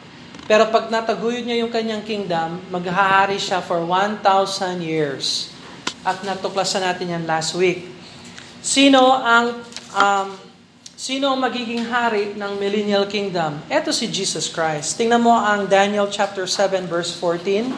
Pero 0.49 0.73
pag 0.73 0.89
nataguyod 0.89 1.45
niya 1.45 1.61
yung 1.61 1.73
kanyang 1.73 2.03
kingdom, 2.03 2.65
maghahari 2.73 3.37
siya 3.37 3.61
for 3.61 3.85
1,000 3.85 4.81
years. 4.81 5.53
At 6.01 6.25
natuklasan 6.25 6.89
natin 6.89 7.13
yan 7.13 7.25
last 7.29 7.53
week. 7.53 7.85
Sino 8.65 9.13
ang 9.21 9.61
um, 9.93 10.50
sino 11.01 11.33
ang 11.33 11.41
magiging 11.41 11.89
hari 11.89 12.37
ng 12.37 12.61
millennial 12.61 13.09
kingdom? 13.09 13.57
Ito 13.73 13.89
si 13.89 14.05
Jesus 14.13 14.53
Christ. 14.53 15.01
Tingnan 15.01 15.25
mo 15.25 15.33
ang 15.33 15.65
Daniel 15.65 16.13
chapter 16.13 16.45
7 16.45 16.85
verse 16.85 17.17
14. 17.17 17.73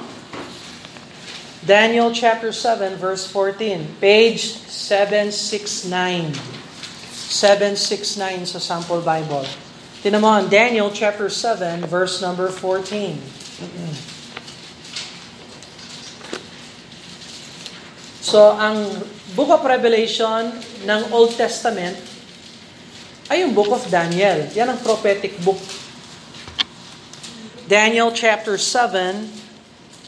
Daniel 1.62 2.10
chapter 2.10 2.50
7 2.50 2.98
verse 2.98 3.22
14. 3.30 4.02
Page 4.02 4.42
769. 4.66 6.34
769 7.30 8.58
sa 8.58 8.58
sample 8.58 8.98
Bible. 8.98 9.46
Tinan 10.02 10.18
mo 10.18 10.34
ang 10.34 10.50
Daniel 10.50 10.90
chapter 10.90 11.30
7 11.30 11.86
verse 11.86 12.18
number 12.18 12.50
14. 12.50 13.22
So 18.18 18.58
ang 18.58 19.06
Book 19.38 19.54
of 19.54 19.62
Revelation 19.62 20.50
ng 20.82 21.00
Old 21.14 21.38
Testament 21.38 22.11
ay 23.32 23.48
yung 23.48 23.56
Book 23.56 23.72
of 23.72 23.88
Daniel. 23.88 24.44
Yan 24.52 24.76
ang 24.76 24.80
prophetic 24.84 25.40
book. 25.40 25.56
Daniel 27.64 28.12
chapter 28.12 28.60
7 28.60 29.24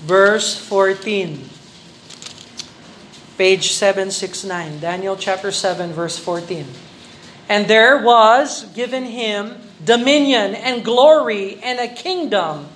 verse 0.05 0.61
14. 0.61 1.41
Page 3.41 3.73
769. 3.73 4.77
Daniel 4.77 5.17
chapter 5.17 5.49
7 5.49 5.97
verse 5.97 6.21
14. 6.21 6.69
And 7.49 7.65
there 7.65 8.05
was 8.05 8.69
given 8.77 9.09
him 9.09 9.57
dominion 9.81 10.53
and 10.53 10.85
glory 10.85 11.57
and 11.65 11.81
a 11.81 11.89
kingdom 11.89 12.69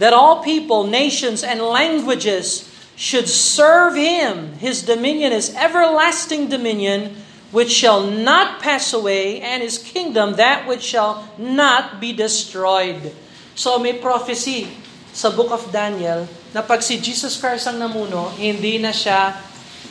that 0.00 0.16
all 0.16 0.40
people, 0.40 0.88
nations, 0.88 1.44
and 1.44 1.60
languages 1.60 2.64
should 2.96 3.28
serve 3.28 4.00
him. 4.00 4.56
His 4.64 4.80
dominion 4.80 5.36
is 5.36 5.52
everlasting 5.52 6.48
dominion, 6.48 7.20
which 7.50 7.70
shall 7.70 8.06
not 8.06 8.62
pass 8.62 8.94
away, 8.94 9.42
and 9.42 9.62
his 9.62 9.78
kingdom 9.78 10.38
that 10.38 10.66
which 10.66 10.82
shall 10.82 11.26
not 11.36 11.98
be 11.98 12.14
destroyed. 12.14 13.12
So 13.58 13.78
may 13.78 13.98
prophecy 13.98 14.70
sa 15.10 15.34
book 15.34 15.50
of 15.50 15.68
Daniel 15.74 16.30
na 16.54 16.62
pag 16.62 16.82
si 16.82 17.02
Jesus 17.02 17.34
Christ 17.38 17.66
ang 17.66 17.82
namuno, 17.82 18.30
hindi 18.38 18.78
na 18.78 18.94
siya 18.94 19.34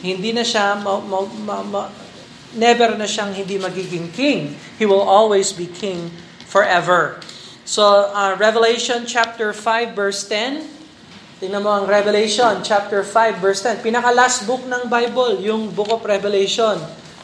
hindi 0.00 0.32
na 0.32 0.40
siya 0.40 0.80
ma, 0.80 0.96
ma, 0.96 1.28
ma, 1.44 1.56
ma, 1.60 1.82
never 2.56 2.96
na 2.96 3.04
siyang 3.04 3.36
hindi 3.36 3.60
magiging 3.60 4.08
king. 4.16 4.56
He 4.80 4.88
will 4.88 5.04
always 5.04 5.52
be 5.52 5.68
king 5.68 6.08
forever. 6.48 7.20
So 7.68 8.08
uh, 8.10 8.34
Revelation 8.40 9.04
chapter 9.04 9.52
5 9.52 9.92
verse 9.92 10.24
10 10.24 10.80
Tingnan 11.40 11.64
mo 11.64 11.72
ang 11.72 11.88
Revelation 11.88 12.60
chapter 12.60 13.00
5 13.00 13.40
verse 13.40 13.64
10. 13.64 13.80
Pinaka 13.80 14.12
last 14.12 14.44
book 14.44 14.60
ng 14.68 14.92
Bible, 14.92 15.40
yung 15.40 15.72
book 15.72 15.88
of 15.88 16.04
Revelation. 16.04 16.76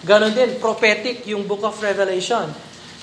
Ganon 0.04 0.36
din, 0.36 0.60
prophetic 0.60 1.24
yung 1.24 1.48
book 1.48 1.64
of 1.64 1.78
Revelation. 1.80 2.52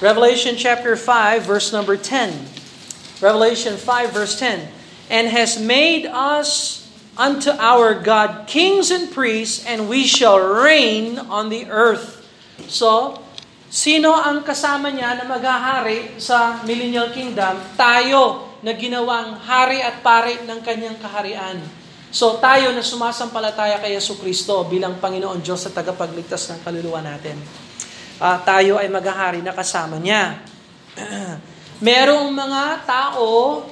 Revelation 0.04 0.60
chapter 0.60 0.94
5 1.00 1.48
verse 1.48 1.72
number 1.72 1.98
10. 1.98 2.36
Revelation 3.24 3.80
5 3.80 4.12
verse 4.12 4.36
10. 4.38 4.68
And 5.08 5.32
has 5.32 5.58
made 5.58 6.06
us 6.06 6.84
unto 7.18 7.54
our 7.56 7.94
God 7.94 8.50
kings 8.50 8.90
and 8.90 9.10
priests, 9.14 9.66
and 9.66 9.86
we 9.90 10.06
shall 10.06 10.42
reign 10.42 11.18
on 11.18 11.50
the 11.50 11.70
earth. 11.70 12.26
So, 12.70 13.22
sino 13.70 14.18
ang 14.18 14.42
kasama 14.42 14.90
niya 14.90 15.22
na 15.22 15.26
maghahari 15.30 16.18
sa 16.18 16.62
millennial 16.66 17.14
kingdom? 17.14 17.62
Tayo 17.78 18.54
na 18.66 18.74
ginawang 18.74 19.38
hari 19.44 19.84
at 19.84 20.02
pari 20.02 20.42
ng 20.42 20.60
kanyang 20.64 20.98
kaharian. 20.98 21.83
So 22.14 22.38
tayo 22.38 22.70
na 22.78 22.86
sumasampalataya 22.86 23.82
kay 23.82 23.98
Yesu 23.98 24.14
Kristo 24.22 24.62
bilang 24.70 25.02
Panginoon 25.02 25.42
Diyos 25.42 25.66
sa 25.66 25.74
tagapagligtas 25.74 26.46
ng 26.54 26.62
kaluluwa 26.62 27.02
natin. 27.02 27.42
Uh, 28.22 28.38
tayo 28.46 28.78
ay 28.78 28.86
maghahari 28.86 29.42
na 29.42 29.50
kasama 29.50 29.98
niya. 29.98 30.46
Merong 31.82 32.30
mga 32.30 32.86
tao 32.86 33.66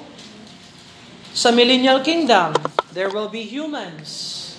sa 1.37 1.53
millennial 1.53 2.01
kingdom. 2.01 2.57
There 2.89 3.13
will 3.13 3.29
be 3.29 3.45
humans. 3.45 4.57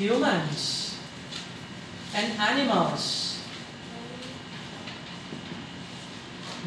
Humans. 0.00 0.96
And 2.16 2.32
animals. 2.40 3.27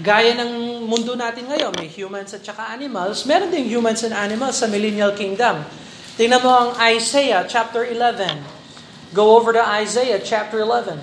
Gaya 0.02 0.34
ng 0.34 0.82
mundo 0.90 1.14
natin 1.14 1.46
ngayon, 1.46 1.78
may 1.78 1.86
humans 1.86 2.34
at 2.34 2.42
saka 2.42 2.74
animals. 2.74 3.22
Meron 3.30 3.54
ding 3.54 3.70
humans 3.70 4.02
and 4.02 4.18
animals 4.18 4.58
sa 4.58 4.66
millennial 4.66 5.14
kingdom. 5.14 5.62
Tingnan 6.18 6.42
mo 6.42 6.50
ang 6.50 6.72
Isaiah 6.82 7.46
chapter 7.46 7.86
11. 7.86 8.42
Go 9.14 9.38
over 9.38 9.54
to 9.54 9.62
Isaiah 9.62 10.18
chapter 10.18 10.66
11. 10.66 10.98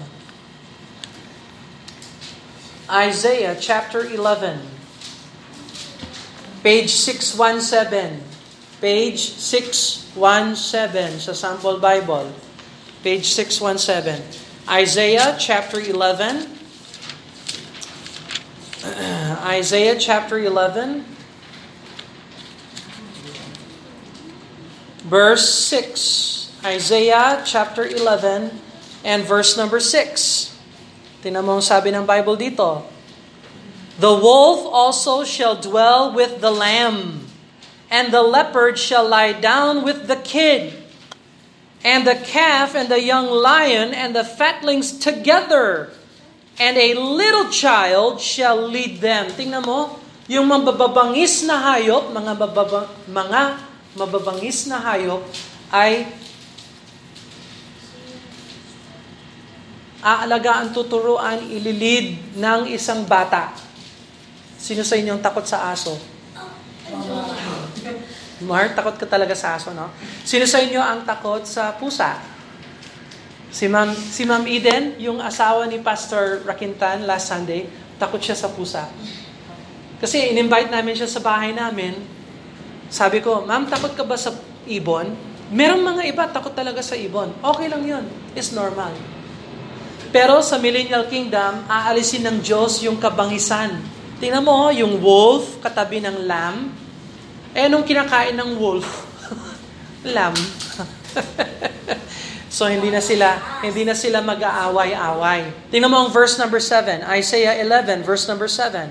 Isaiah 2.90 3.55
chapter 3.55 4.03
11. 4.03 4.59
Page 6.66 6.90
617. 6.90 8.18
Page 8.82 9.20
617 9.38 11.22
sa 11.22 11.32
Sample 11.38 11.78
Bible. 11.78 12.34
Page 13.07 13.30
617. 13.30 14.66
Isaiah 14.66 15.38
chapter 15.38 15.78
11 15.78 16.57
Isaiah 19.43 19.99
chapter 19.99 20.39
11, 20.39 21.03
verse 25.03 25.51
6. 25.66 26.62
Isaiah 26.62 27.43
chapter 27.43 27.83
11 27.83 28.55
and 29.03 29.26
verse 29.26 29.59
number 29.59 29.83
6. 29.83 30.55
Tingnan 31.26 31.43
mo 31.43 31.59
sabi 31.59 31.91
ng 31.91 32.07
Bible 32.07 32.39
dito. 32.39 32.87
The 33.99 34.14
wolf 34.14 34.62
also 34.70 35.26
shall 35.26 35.59
dwell 35.59 36.14
with 36.14 36.39
the 36.39 36.55
lamb, 36.55 37.26
and 37.91 38.14
the 38.14 38.22
leopard 38.22 38.79
shall 38.79 39.11
lie 39.11 39.35
down 39.35 39.83
with 39.83 40.07
the 40.07 40.22
kid, 40.22 40.70
and 41.83 42.07
the 42.07 42.14
calf 42.14 42.79
and 42.79 42.87
the 42.87 43.03
young 43.03 43.26
lion 43.26 43.91
and 43.91 44.14
the 44.14 44.22
fatlings 44.22 44.95
together 44.95 45.91
and 46.59 46.74
a 46.74 46.90
little 46.98 47.48
child 47.54 48.18
shall 48.18 48.59
lead 48.66 48.98
them. 48.98 49.30
Tingnan 49.32 49.62
mo, 49.62 50.02
yung 50.26 50.44
mababangis 50.50 51.46
na 51.46 51.56
hayop, 51.56 52.11
mga, 52.11 52.34
bababa, 52.34 52.90
mga 53.06 53.42
mababangis 53.94 54.66
na 54.66 54.82
hayop 54.82 55.22
ay 55.70 56.04
aalagaan, 60.02 60.74
tuturuan, 60.74 61.38
ililid 61.46 62.18
ng 62.38 62.61
isang 62.70 63.06
bata. 63.06 63.54
Sino 64.59 64.82
sa 64.82 64.98
inyong 64.98 65.22
takot 65.22 65.46
sa 65.46 65.70
aso? 65.70 65.94
Mark, 68.42 68.78
takot 68.78 68.94
ka 68.94 69.06
talaga 69.06 69.34
sa 69.34 69.59
aso, 69.59 69.74
no? 69.74 69.90
Sino 70.22 70.46
sa 70.46 70.62
inyo 70.62 70.78
ang 70.78 71.02
takot 71.02 71.42
sa 71.42 71.74
pusa? 71.74 72.38
Si 73.49 73.64
Ma'am, 73.64 73.96
si 73.96 74.28
Ma'am 74.28 74.44
Eden, 74.44 75.01
yung 75.01 75.24
asawa 75.24 75.64
ni 75.64 75.80
Pastor 75.80 76.44
Rakintan 76.44 77.09
last 77.09 77.32
Sunday, 77.32 77.64
takot 77.96 78.20
siya 78.20 78.36
sa 78.36 78.53
pusa. 78.53 78.84
Kasi 79.99 80.30
in-invite 80.30 80.68
namin 80.68 80.92
siya 80.92 81.09
sa 81.09 81.24
bahay 81.24 81.57
namin. 81.57 81.96
Sabi 82.92 83.24
ko, 83.24 83.49
Ma'am, 83.49 83.64
takot 83.64 83.96
ka 83.96 84.05
ba 84.05 84.20
sa 84.20 84.36
ibon? 84.68 85.16
Merong 85.49 85.80
mga 85.80 86.03
iba, 86.12 86.24
takot 86.28 86.53
talaga 86.53 86.84
sa 86.84 86.92
ibon. 86.92 87.32
Okay 87.40 87.72
lang 87.72 87.82
yun. 87.88 88.05
It's 88.36 88.53
normal. 88.53 88.92
Pero 90.12 90.44
sa 90.44 90.61
Millennial 90.61 91.09
Kingdom, 91.09 91.64
aalisin 91.68 92.28
ng 92.28 92.44
Diyos 92.44 92.84
yung 92.84 93.01
kabangisan. 93.01 93.80
Tingnan 94.20 94.44
mo, 94.44 94.68
yung 94.76 95.01
wolf 95.01 95.57
katabi 95.64 96.05
ng 96.05 96.28
lamb. 96.28 96.68
Eh, 97.57 97.64
nung 97.68 97.84
kinakain 97.84 98.36
ng 98.36 98.61
wolf, 98.61 99.09
lamb. 100.16 100.36
So 102.59 102.66
hindi 102.66 102.90
na 102.90 102.98
sila 102.98 103.38
hindi 103.62 103.86
na 103.86 103.94
sila 103.94 104.18
mag-aaway-away. 104.18 105.70
Tingnan 105.70 105.94
mo 105.94 106.02
ang 106.02 106.11
verse 106.11 106.42
number 106.42 106.59
7, 106.59 107.06
Isaiah 107.06 107.54
11 107.62 108.02
verse 108.02 108.26
number 108.26 108.50
7. 108.50 108.90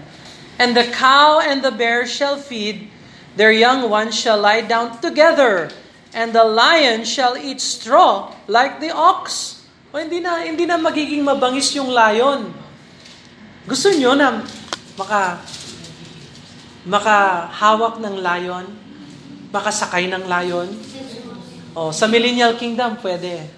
And 0.56 0.72
the 0.72 0.88
cow 0.88 1.44
and 1.44 1.60
the 1.60 1.76
bear 1.76 2.08
shall 2.08 2.40
feed, 2.40 2.88
their 3.36 3.52
young 3.52 3.92
ones 3.92 4.16
shall 4.16 4.40
lie 4.40 4.64
down 4.64 5.04
together, 5.04 5.68
and 6.16 6.32
the 6.32 6.48
lion 6.48 7.04
shall 7.04 7.36
eat 7.36 7.60
straw 7.60 8.32
like 8.48 8.80
the 8.80 8.96
ox. 8.96 9.60
O 9.92 10.00
hindi 10.00 10.24
na 10.24 10.48
hindi 10.48 10.64
na 10.64 10.80
magiging 10.80 11.28
mabangis 11.28 11.76
yung 11.76 11.92
lion. 11.92 12.48
Gusto 13.68 13.92
niyo 13.92 14.16
na 14.16 14.48
maka 14.96 15.44
makahawak 16.88 18.00
ng 18.00 18.16
lion, 18.16 18.64
makasakay 19.52 20.08
ng 20.08 20.24
lion? 20.24 20.72
Oh, 21.76 21.92
sa 21.92 22.08
millennial 22.08 22.56
kingdom 22.56 22.96
pwede. 23.04 23.57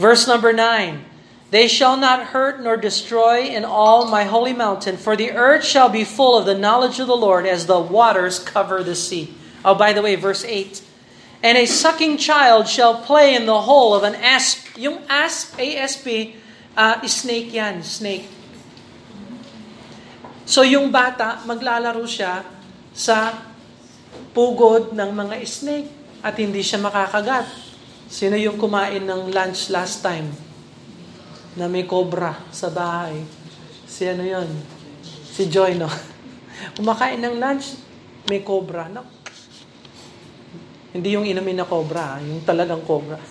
Verse 0.00 0.24
number 0.24 0.56
9 0.56 1.04
They 1.52 1.68
shall 1.68 2.00
not 2.00 2.32
hurt 2.32 2.64
nor 2.64 2.80
destroy 2.80 3.44
in 3.44 3.68
all 3.68 4.08
my 4.08 4.24
holy 4.24 4.56
mountain, 4.56 4.96
for 4.96 5.12
the 5.12 5.36
earth 5.36 5.60
shall 5.60 5.92
be 5.92 6.08
full 6.08 6.40
of 6.40 6.48
the 6.48 6.56
knowledge 6.56 6.96
of 6.96 7.06
the 7.06 7.20
Lord 7.20 7.44
as 7.44 7.68
the 7.68 7.78
waters 7.78 8.40
cover 8.40 8.80
the 8.80 8.96
sea. 8.96 9.36
Oh, 9.60 9.76
by 9.76 9.92
the 9.92 10.00
way, 10.00 10.16
verse 10.16 10.40
8 10.40 10.80
And 11.44 11.60
a 11.60 11.68
sucking 11.68 12.16
child 12.16 12.64
shall 12.64 13.04
play 13.04 13.36
in 13.36 13.44
the 13.44 13.68
hole 13.68 13.92
of 13.92 14.00
an 14.00 14.16
asp. 14.16 14.72
Yung 14.80 15.04
asp, 15.04 15.60
ASP, 15.60 16.32
uh, 16.80 17.04
snake 17.04 17.52
yan, 17.52 17.84
snake. 17.84 18.24
So 20.48 20.64
yung 20.64 20.88
bata, 20.88 21.44
maglalaro 21.44 22.08
siya 22.08 22.40
sa 22.96 23.36
pugod 24.32 24.96
ng 24.96 25.10
mga 25.12 25.44
snake 25.44 25.92
at 26.24 26.40
hindi 26.40 26.64
siya 26.64 26.80
makakagat. 26.80 27.69
Sino 28.10 28.34
yung 28.34 28.58
kumain 28.58 29.06
ng 29.06 29.30
lunch 29.30 29.70
last 29.70 30.02
time? 30.02 30.26
Na 31.54 31.70
may 31.70 31.86
cobra 31.86 32.34
sa 32.50 32.66
bahay. 32.66 33.22
Si 33.86 34.02
ano 34.02 34.26
yun? 34.26 34.50
Si 35.30 35.46
Joy, 35.46 35.78
no? 35.78 35.86
Kumakain 36.76 37.22
ng 37.22 37.38
lunch, 37.38 37.78
may 38.26 38.42
cobra. 38.42 38.90
No? 38.90 39.06
Hindi 40.90 41.14
yung 41.14 41.22
inamin 41.22 41.62
na 41.62 41.66
cobra, 41.70 42.18
yung 42.18 42.42
talagang 42.42 42.82
cobra. 42.82 43.22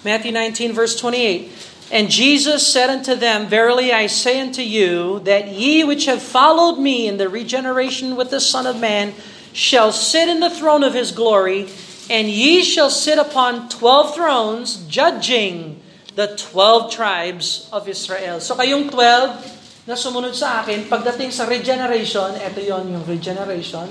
Matthew 0.04 0.32
19, 0.32 0.74
verse 0.74 1.00
28. 1.00 1.70
And 1.94 2.10
Jesus 2.10 2.66
said 2.66 2.90
unto 2.90 3.14
them, 3.14 3.46
Verily 3.46 3.94
I 3.94 4.08
say 4.08 4.42
unto 4.42 4.66
you, 4.66 5.22
that 5.30 5.50
ye 5.50 5.84
which 5.84 6.06
have 6.06 6.24
followed 6.26 6.82
me 6.82 7.08
in 7.08 7.18
the 7.18 7.30
regeneration 7.30 8.16
with 8.16 8.32
the 8.32 8.42
Son 8.42 8.66
of 8.66 8.82
Man 8.82 9.14
shall 9.54 9.92
sit 9.94 10.28
in 10.28 10.40
the 10.42 10.50
throne 10.50 10.82
of 10.82 10.98
his 10.98 11.12
glory, 11.14 11.70
and 12.10 12.28
ye 12.28 12.64
shall 12.66 12.90
sit 12.90 13.22
upon 13.22 13.70
twelve 13.70 14.16
thrones, 14.16 14.82
judging 14.90 15.80
the 16.16 16.34
twelve 16.36 16.92
tribes 16.92 17.70
of 17.72 17.88
Israel. 17.88 18.42
So 18.42 18.58
kayong 18.58 18.90
twelve 18.90 19.38
na 19.86 19.94
sumunod 19.94 20.34
sa 20.34 20.66
akin, 20.66 20.90
pagdating 20.90 21.30
sa 21.30 21.46
regeneration, 21.46 22.34
ito 22.42 22.58
yon 22.58 22.90
yung 22.90 23.06
regeneration, 23.06 23.86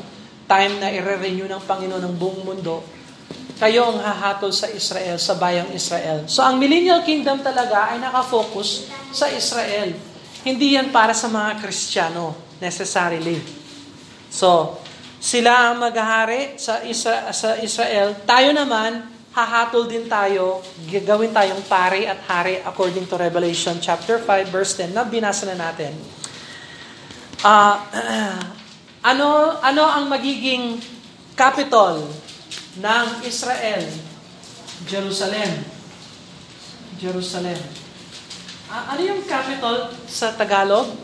time 0.53 0.73
na 0.77 0.93
i-renew 0.93 1.49
ng 1.49 1.63
Panginoon 1.65 2.05
ng 2.05 2.15
buong 2.21 2.45
mundo, 2.45 2.85
kayo 3.57 3.89
ang 3.89 4.05
hahatol 4.05 4.53
sa 4.53 4.69
Israel, 4.69 5.17
sa 5.17 5.39
bayang 5.41 5.73
Israel. 5.73 6.29
So 6.29 6.45
ang 6.45 6.61
millennial 6.61 7.01
kingdom 7.07 7.41
talaga 7.41 7.95
ay 7.95 8.03
nakafocus 8.03 8.93
sa 9.09 9.33
Israel. 9.33 9.97
Hindi 10.45 10.77
yan 10.77 10.93
para 10.93 11.17
sa 11.17 11.31
mga 11.31 11.63
Kristiyano, 11.63 12.35
necessarily. 12.59 13.39
So, 14.27 14.83
sila 15.23 15.71
ang 15.71 15.79
maghahari 15.79 16.59
sa, 16.59 16.83
Isra- 16.83 17.31
sa 17.31 17.55
Israel. 17.63 18.19
Tayo 18.27 18.51
naman, 18.51 19.07
hahatol 19.31 19.87
din 19.87 20.11
tayo, 20.11 20.59
gagawin 20.91 21.31
tayong 21.31 21.63
pari 21.71 22.11
at 22.11 22.19
hari 22.27 22.59
according 22.67 23.07
to 23.07 23.15
Revelation 23.15 23.79
chapter 23.79 24.19
5 24.19 24.51
verse 24.51 24.83
10 24.83 24.91
na 24.91 25.07
binasa 25.07 25.47
na 25.47 25.55
natin. 25.55 25.95
Uh, 27.47 27.79
ano 29.03 29.59
ano 29.59 29.83
ang 29.83 30.07
magiging 30.07 30.79
capital 31.35 32.07
ng 32.79 33.07
Israel, 33.27 33.83
Jerusalem. 34.87 35.67
Jerusalem. 37.03 37.59
Uh, 38.71 38.85
ano 38.95 39.01
yung 39.03 39.23
capital 39.27 39.91
sa 40.07 40.31
Tagalog? 40.39 40.95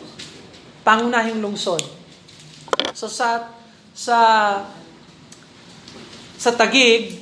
Pangunahing 0.86 1.42
lungsod. 1.42 1.82
So 2.94 3.10
sa 3.10 3.50
sa 3.92 4.18
sa 6.38 6.50
Tagig, 6.54 7.18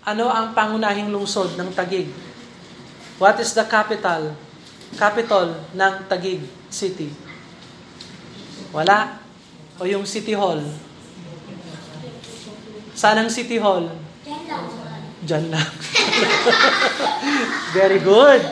ano 0.00 0.32
ang 0.32 0.56
pangunahing 0.56 1.12
lungsod 1.12 1.60
ng 1.60 1.76
Tagig? 1.76 2.08
What 3.20 3.36
is 3.36 3.52
the 3.52 3.68
capital? 3.68 4.32
Capital 4.96 5.60
ng 5.76 5.94
Tagig 6.08 6.40
City? 6.72 7.12
Wala. 8.72 9.19
O 9.80 9.88
yung 9.88 10.04
City 10.04 10.36
Hall? 10.36 10.60
Saan 12.92 13.16
ang 13.16 13.32
City 13.32 13.56
Hall? 13.56 13.88
Diyan 15.24 15.44
lang. 15.48 15.68
Very 17.80 17.96
good. 18.04 18.44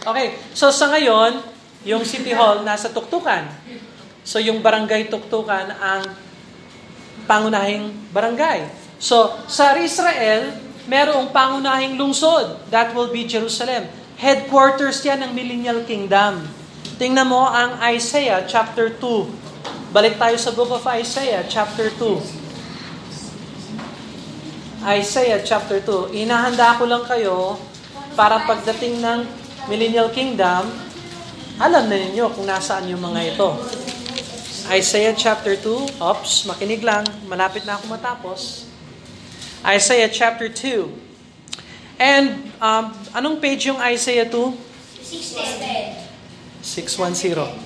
Okay, 0.00 0.40
so 0.56 0.72
sa 0.72 0.88
ngayon, 0.96 1.44
yung 1.84 2.08
City 2.08 2.32
Hall 2.32 2.64
nasa 2.64 2.88
Tuktukan. 2.88 3.52
So 4.24 4.40
yung 4.40 4.64
barangay 4.64 5.12
Tuktukan 5.12 5.76
ang 5.76 6.08
pangunahing 7.28 7.92
barangay. 8.08 8.64
So 8.96 9.44
sa 9.44 9.76
Israel, 9.76 10.56
merong 10.88 11.36
pangunahing 11.36 12.00
lungsod. 12.00 12.64
That 12.72 12.96
will 12.96 13.12
be 13.12 13.28
Jerusalem. 13.28 13.92
Headquarters 14.16 15.04
yan 15.04 15.20
ng 15.20 15.36
Millennial 15.36 15.84
Kingdom. 15.84 16.48
Tingnan 16.96 17.28
mo 17.28 17.44
ang 17.44 17.76
Isaiah 17.92 18.40
chapter 18.48 18.88
2. 18.88 19.49
Balik 19.90 20.22
tayo 20.22 20.38
sa 20.38 20.54
book 20.54 20.70
of 20.70 20.86
Isaiah 20.86 21.42
chapter 21.50 21.90
2. 21.98 24.86
Isaiah 24.86 25.42
chapter 25.42 25.82
2. 25.82 26.14
Inahanda 26.14 26.78
ko 26.78 26.86
lang 26.86 27.02
kayo 27.02 27.58
para 28.14 28.38
pagdating 28.46 29.02
ng 29.02 29.26
Millennial 29.66 30.14
Kingdom, 30.14 30.70
alam 31.58 31.90
na 31.90 31.98
ninyo 31.98 32.22
kung 32.30 32.46
nasaan 32.46 32.86
yung 32.86 33.02
mga 33.02 33.34
ito. 33.34 33.50
Isaiah 34.70 35.10
chapter 35.10 35.58
2. 35.58 35.98
Ops, 35.98 36.46
makinig 36.46 36.86
lang. 36.86 37.02
Malapit 37.26 37.66
na 37.66 37.74
ako 37.74 37.90
matapos. 37.90 38.70
Isaiah 39.66 40.06
chapter 40.06 40.46
2. 40.46 40.86
And 41.98 42.46
um, 42.62 42.94
anong 43.10 43.42
page 43.42 43.66
yung 43.66 43.82
Isaiah 43.82 44.22
2? 44.22 44.54
610. 46.62 46.62
610. 46.62 47.58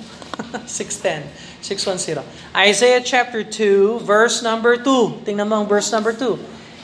610. 0.65 1.53
610. 1.65 2.21
Isaiah 2.53 3.01
chapter 3.01 3.41
2, 3.41 4.05
verse 4.05 4.45
number 4.45 4.77
2. 4.77 5.25
Tingnan 5.25 5.49
mo 5.49 5.65
ang 5.65 5.67
verse 5.67 5.89
number 5.89 6.13
2. 6.13 6.37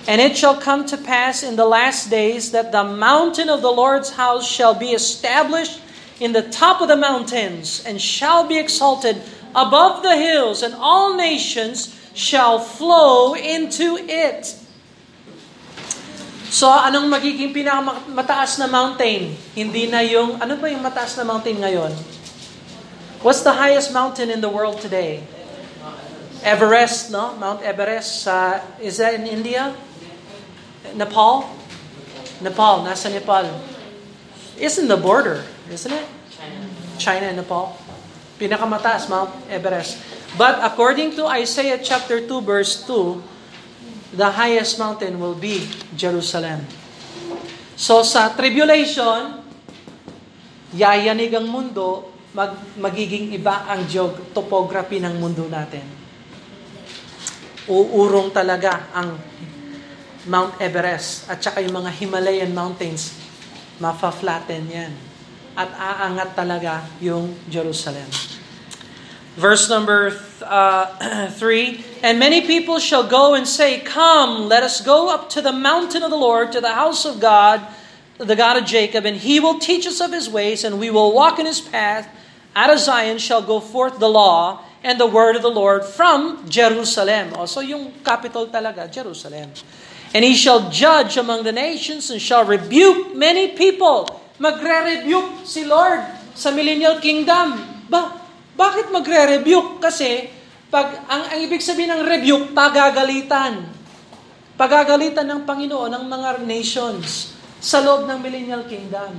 And 0.09 0.25
it 0.25 0.41
shall 0.41 0.57
come 0.57 0.89
to 0.89 0.97
pass 0.97 1.45
in 1.45 1.61
the 1.61 1.69
last 1.69 2.09
days 2.09 2.57
that 2.57 2.73
the 2.73 2.81
mountain 2.81 3.53
of 3.53 3.61
the 3.61 3.69
Lord's 3.69 4.17
house 4.17 4.49
shall 4.49 4.73
be 4.73 4.97
established 4.97 5.85
in 6.17 6.33
the 6.33 6.49
top 6.49 6.81
of 6.81 6.89
the 6.89 6.97
mountains, 6.97 7.85
and 7.85 8.01
shall 8.01 8.45
be 8.45 8.61
exalted 8.61 9.21
above 9.57 10.05
the 10.05 10.17
hills, 10.17 10.61
and 10.65 10.73
all 10.77 11.17
nations 11.17 11.97
shall 12.13 12.61
flow 12.61 13.33
into 13.33 13.97
it. 14.01 14.57
So, 16.53 16.69
anong 16.69 17.09
magiging 17.09 17.57
pinakamataas 17.57 18.61
na 18.61 18.69
mountain? 18.69 19.33
Hindi 19.57 19.89
na 19.89 20.05
yung, 20.05 20.41
ano 20.41 20.61
ba 20.61 20.69
yung 20.69 20.85
mataas 20.85 21.17
na 21.17 21.25
mountain 21.25 21.57
ngayon? 21.57 22.20
What's 23.21 23.45
the 23.45 23.53
highest 23.53 23.93
mountain 23.93 24.33
in 24.33 24.41
the 24.41 24.49
world 24.49 24.81
today? 24.81 25.21
Everest, 26.41 27.13
no? 27.13 27.37
Mount 27.37 27.61
Everest. 27.61 28.25
Uh, 28.25 28.65
is 28.81 28.97
that 28.97 29.13
in 29.13 29.29
India? 29.29 29.77
Nepal? 30.97 31.45
Nepal, 32.41 32.81
nasa 32.81 33.13
Nepal. 33.13 33.45
It's 34.57 34.81
in 34.81 34.89
the 34.89 34.97
border, 34.97 35.45
isn't 35.69 35.93
it? 35.93 36.09
China. 36.97 37.29
And 37.29 37.37
Nepal. 37.37 37.77
Pinakamataas, 38.41 39.13
Mount 39.13 39.37
Everest. 39.53 40.01
But 40.41 40.65
according 40.65 41.13
to 41.21 41.29
Isaiah 41.29 41.77
chapter 41.77 42.25
2 42.25 42.41
verse 42.41 42.89
2, 42.89 44.17
the 44.17 44.33
highest 44.33 44.81
mountain 44.81 45.21
will 45.21 45.37
be 45.37 45.69
Jerusalem. 45.93 46.65
So 47.77 48.01
sa 48.01 48.33
tribulation, 48.33 49.45
yayanig 50.73 51.37
ang 51.37 51.53
mundo, 51.53 52.10
mag, 52.35 52.55
magiging 52.79 53.35
iba 53.35 53.67
ang 53.67 53.87
geog, 53.87 54.35
topography 54.35 55.03
ng 55.03 55.19
mundo 55.19 55.47
natin. 55.51 55.83
Uurong 57.71 58.35
talaga 58.35 58.91
ang 58.95 59.15
Mount 60.29 60.61
Everest 60.61 61.33
at 61.33 61.41
saka 61.41 61.65
yung 61.65 61.81
mga 61.81 61.91
Himalayan 61.97 62.53
mountains, 62.53 63.17
mafa-flatten 63.81 64.65
yan. 64.69 64.93
At 65.57 65.73
aangat 65.75 66.37
talaga 66.37 66.87
yung 67.01 67.35
Jerusalem. 67.49 68.07
Verse 69.41 69.71
number 69.71 70.13
uh, 70.45 71.31
3 71.39 72.03
And 72.03 72.19
many 72.19 72.45
people 72.49 72.81
shall 72.81 73.05
go 73.05 73.35
and 73.35 73.47
say, 73.47 73.81
Come, 73.81 74.49
let 74.49 74.63
us 74.63 74.81
go 74.81 75.13
up 75.13 75.29
to 75.37 75.41
the 75.41 75.53
mountain 75.53 76.03
of 76.03 76.11
the 76.11 76.17
Lord, 76.17 76.53
to 76.53 76.61
the 76.61 76.73
house 76.73 77.05
of 77.05 77.21
God, 77.21 77.61
the 78.21 78.37
God 78.37 78.61
of 78.61 78.65
Jacob, 78.69 79.09
and 79.09 79.17
he 79.17 79.41
will 79.41 79.59
teach 79.59 79.87
us 79.87 80.01
of 80.01 80.13
his 80.13 80.29
ways, 80.29 80.65
and 80.65 80.79
we 80.79 80.91
will 80.93 81.13
walk 81.13 81.39
in 81.39 81.47
his 81.47 81.61
path. 81.61 82.09
Out 82.55 82.71
of 82.71 82.79
Zion 82.79 83.19
shall 83.19 83.43
go 83.43 83.61
forth 83.61 83.99
the 83.99 84.09
law 84.09 84.65
and 84.85 85.01
the 85.01 85.07
word 85.07 85.37
of 85.37 85.43
the 85.43 85.51
Lord 85.51 85.85
from 85.85 86.49
Jerusalem. 86.49 87.33
Also, 87.35 87.61
yung 87.61 87.93
capital 88.05 88.47
talaga, 88.49 88.91
Jerusalem. 88.91 89.51
And 90.13 90.25
he 90.25 90.35
shall 90.35 90.71
judge 90.71 91.17
among 91.17 91.45
the 91.47 91.55
nations 91.55 92.11
and 92.11 92.21
shall 92.21 92.45
rebuke 92.45 93.15
many 93.15 93.55
people. 93.55 94.11
Magre-rebuke 94.43 95.47
si 95.47 95.63
Lord 95.63 96.03
sa 96.35 96.51
millennial 96.51 96.99
kingdom. 96.99 97.63
Ba, 97.87 98.19
bakit 98.59 98.91
magre-rebuke? 98.91 99.79
Kasi 99.79 100.41
Pag, 100.71 101.03
ang, 101.11 101.27
ang 101.27 101.39
ibig 101.43 101.59
sabihin 101.59 101.91
ng 101.91 102.07
rebuke, 102.07 102.55
pagagalitan. 102.55 103.67
Pagagalitan 104.55 105.27
ng 105.27 105.43
Panginoon 105.43 105.91
ng 105.91 106.05
mga 106.07 106.29
nations 106.47 107.30
sa 107.61 107.85
loob 107.85 108.09
ng 108.09 108.19
millennial 108.19 108.65
kingdom. 108.67 109.15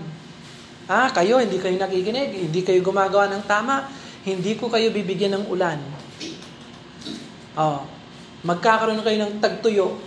Ah, 0.89 1.07
kayo, 1.13 1.39
hindi 1.39 1.61
kayo 1.61 1.77
nakikinig, 1.77 2.49
hindi 2.49 2.61
kayo 2.65 2.81
gumagawa 2.81 3.31
ng 3.31 3.45
tama, 3.47 3.87
hindi 4.27 4.57
ko 4.57 4.67
kayo 4.67 4.91
bibigyan 4.91 5.39
ng 5.39 5.45
ulan. 5.47 5.79
Oh, 7.55 7.85
magkakaroon 8.43 9.05
kayo 9.05 9.17
ng 9.23 9.39
tagtuyo. 9.39 10.01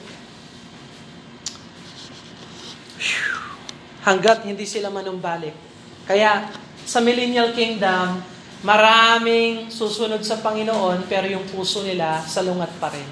Hanggat 4.05 4.45
hindi 4.45 4.69
sila 4.69 4.93
manumbalik. 4.93 5.57
Kaya 6.05 6.53
sa 6.85 7.01
millennial 7.01 7.57
kingdom, 7.57 8.21
Maraming 8.65 9.69
susunod 9.69 10.25
sa 10.25 10.41
Panginoon, 10.41 11.05
pero 11.05 11.29
yung 11.29 11.45
puso 11.53 11.85
nila 11.85 12.25
salungat 12.25 12.73
pa 12.81 12.89
rin. 12.89 13.05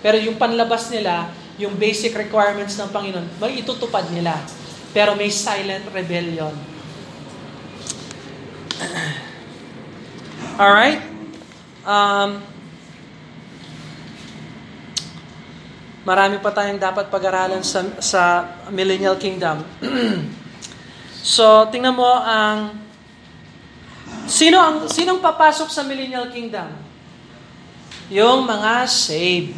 Pero 0.00 0.16
yung 0.16 0.40
panlabas 0.40 0.88
nila, 0.88 1.28
yung 1.58 1.78
basic 1.78 2.14
requirements 2.14 2.74
ng 2.78 2.90
Panginoon, 2.90 3.26
may 3.38 3.62
itutupad 3.62 4.10
nila. 4.10 4.38
Pero 4.94 5.18
may 5.18 5.30
silent 5.30 5.86
rebellion. 5.90 6.54
Alright? 10.54 11.02
Um, 11.82 12.38
marami 16.06 16.38
pa 16.38 16.54
tayong 16.54 16.78
dapat 16.78 17.10
pag-aralan 17.10 17.66
sa, 17.66 17.82
sa 17.98 18.22
Millennial 18.70 19.18
Kingdom. 19.18 19.66
so, 21.34 21.66
tingnan 21.74 21.94
mo 21.94 22.06
ang 22.06 22.84
Sino 24.24 24.56
ang 24.56 24.88
sinong 24.88 25.20
papasok 25.20 25.68
sa 25.68 25.84
millennial 25.84 26.32
kingdom? 26.32 26.72
Yung 28.08 28.48
mga 28.48 28.88
saved. 28.88 29.52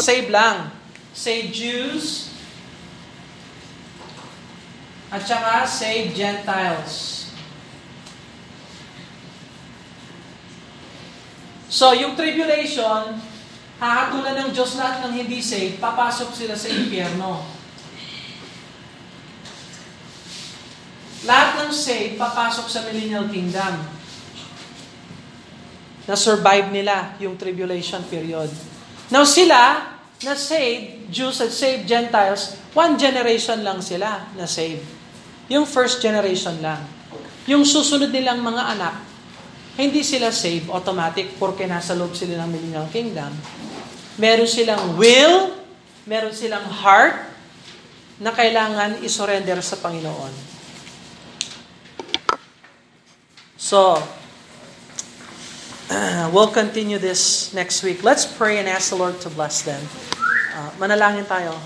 Saved 0.00 0.28
lang. 0.28 0.68
Saved 1.16 1.56
Jews 1.56 2.36
at 5.08 5.24
saka 5.24 5.64
saved 5.64 6.12
Gentiles. 6.12 7.26
So, 11.72 11.92
yung 11.96 12.16
tribulation, 12.16 13.16
hahatulan 13.80 14.48
ng 14.48 14.50
Diyos 14.52 14.76
lahat 14.80 15.08
ng 15.08 15.12
hindi 15.12 15.40
saved, 15.44 15.80
papasok 15.80 16.30
sila 16.32 16.54
sa 16.56 16.68
impyerno. 16.72 17.44
Lahat 21.26 21.66
ng 21.66 21.70
saved, 21.74 22.16
papasok 22.16 22.66
sa 22.70 22.80
millennial 22.86 23.28
kingdom. 23.28 23.82
Na-survive 26.06 26.70
nila 26.70 27.18
yung 27.18 27.34
tribulation 27.34 28.00
period. 28.06 28.48
Now 29.10 29.26
sila, 29.26 29.84
na 30.22 30.32
saved, 30.32 30.95
Jews 31.06 31.38
at 31.38 31.54
saved 31.54 31.86
Gentiles, 31.86 32.58
one 32.74 32.98
generation 32.98 33.62
lang 33.62 33.78
sila 33.78 34.26
na 34.34 34.46
saved. 34.46 34.82
Yung 35.46 35.62
first 35.62 36.02
generation 36.02 36.58
lang. 36.58 36.82
Yung 37.46 37.62
susunod 37.62 38.10
nilang 38.10 38.42
mga 38.42 38.62
anak, 38.74 38.94
hindi 39.78 40.02
sila 40.02 40.34
saved 40.34 40.66
automatic 40.72 41.38
porque 41.38 41.68
nasa 41.68 41.94
loob 41.94 42.16
sila 42.18 42.42
ng 42.42 42.48
millennial 42.50 42.88
kingdom. 42.90 43.30
Meron 44.18 44.48
silang 44.48 44.96
will, 44.98 45.54
meron 46.08 46.32
silang 46.32 46.64
heart 46.64 47.28
na 48.16 48.32
kailangan 48.32 49.04
isurrender 49.04 49.60
sa 49.60 49.76
Panginoon. 49.76 50.32
So, 53.60 54.00
uh, 55.92 56.26
we'll 56.34 56.50
continue 56.50 56.96
this 56.96 57.52
next 57.52 57.84
week. 57.84 58.00
Let's 58.00 58.24
pray 58.24 58.56
and 58.56 58.66
ask 58.66 58.88
the 58.88 58.96
Lord 58.96 59.20
to 59.20 59.28
bless 59.28 59.60
them. 59.60 59.84
Manalangin 60.78 61.24
tayo. 61.24 61.58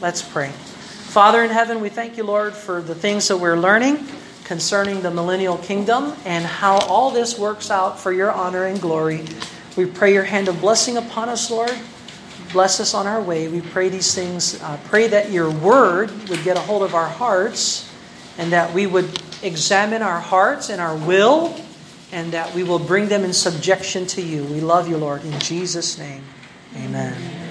Let's 0.00 0.22
pray. 0.22 0.50
Father 0.50 1.44
in 1.44 1.50
heaven, 1.50 1.80
we 1.80 1.88
thank 1.88 2.16
you, 2.16 2.24
Lord, 2.24 2.54
for 2.54 2.82
the 2.82 2.94
things 2.94 3.28
that 3.28 3.36
we're 3.36 3.56
learning 3.56 4.04
concerning 4.44 5.02
the 5.02 5.10
millennial 5.10 5.58
kingdom 5.58 6.14
and 6.24 6.44
how 6.44 6.78
all 6.88 7.10
this 7.10 7.38
works 7.38 7.70
out 7.70 8.00
for 8.00 8.12
your 8.12 8.32
honor 8.32 8.66
and 8.66 8.80
glory. 8.80 9.24
We 9.76 9.86
pray 9.86 10.12
your 10.12 10.24
hand 10.24 10.48
of 10.48 10.60
blessing 10.60 10.96
upon 10.96 11.28
us, 11.28 11.50
Lord. 11.50 11.72
Bless 12.52 12.80
us 12.80 12.94
on 12.94 13.06
our 13.06 13.20
way. 13.20 13.48
We 13.48 13.60
pray 13.60 13.88
these 13.88 14.14
things. 14.14 14.60
Uh, 14.60 14.78
pray 14.84 15.08
that 15.08 15.30
your 15.30 15.50
word 15.50 16.10
would 16.28 16.42
get 16.44 16.56
a 16.56 16.60
hold 16.60 16.82
of 16.82 16.94
our 16.94 17.08
hearts 17.08 17.88
and 18.38 18.52
that 18.52 18.72
we 18.72 18.86
would 18.86 19.22
examine 19.42 20.02
our 20.02 20.20
hearts 20.20 20.70
and 20.70 20.80
our 20.80 20.96
will, 20.96 21.54
and 22.12 22.32
that 22.32 22.54
we 22.54 22.62
will 22.62 22.78
bring 22.78 23.08
them 23.08 23.24
in 23.24 23.32
subjection 23.32 24.06
to 24.06 24.22
you. 24.22 24.44
We 24.44 24.60
love 24.60 24.88
you, 24.88 24.96
Lord. 24.96 25.24
In 25.24 25.38
Jesus' 25.40 25.98
name, 25.98 26.22
amen. 26.76 27.41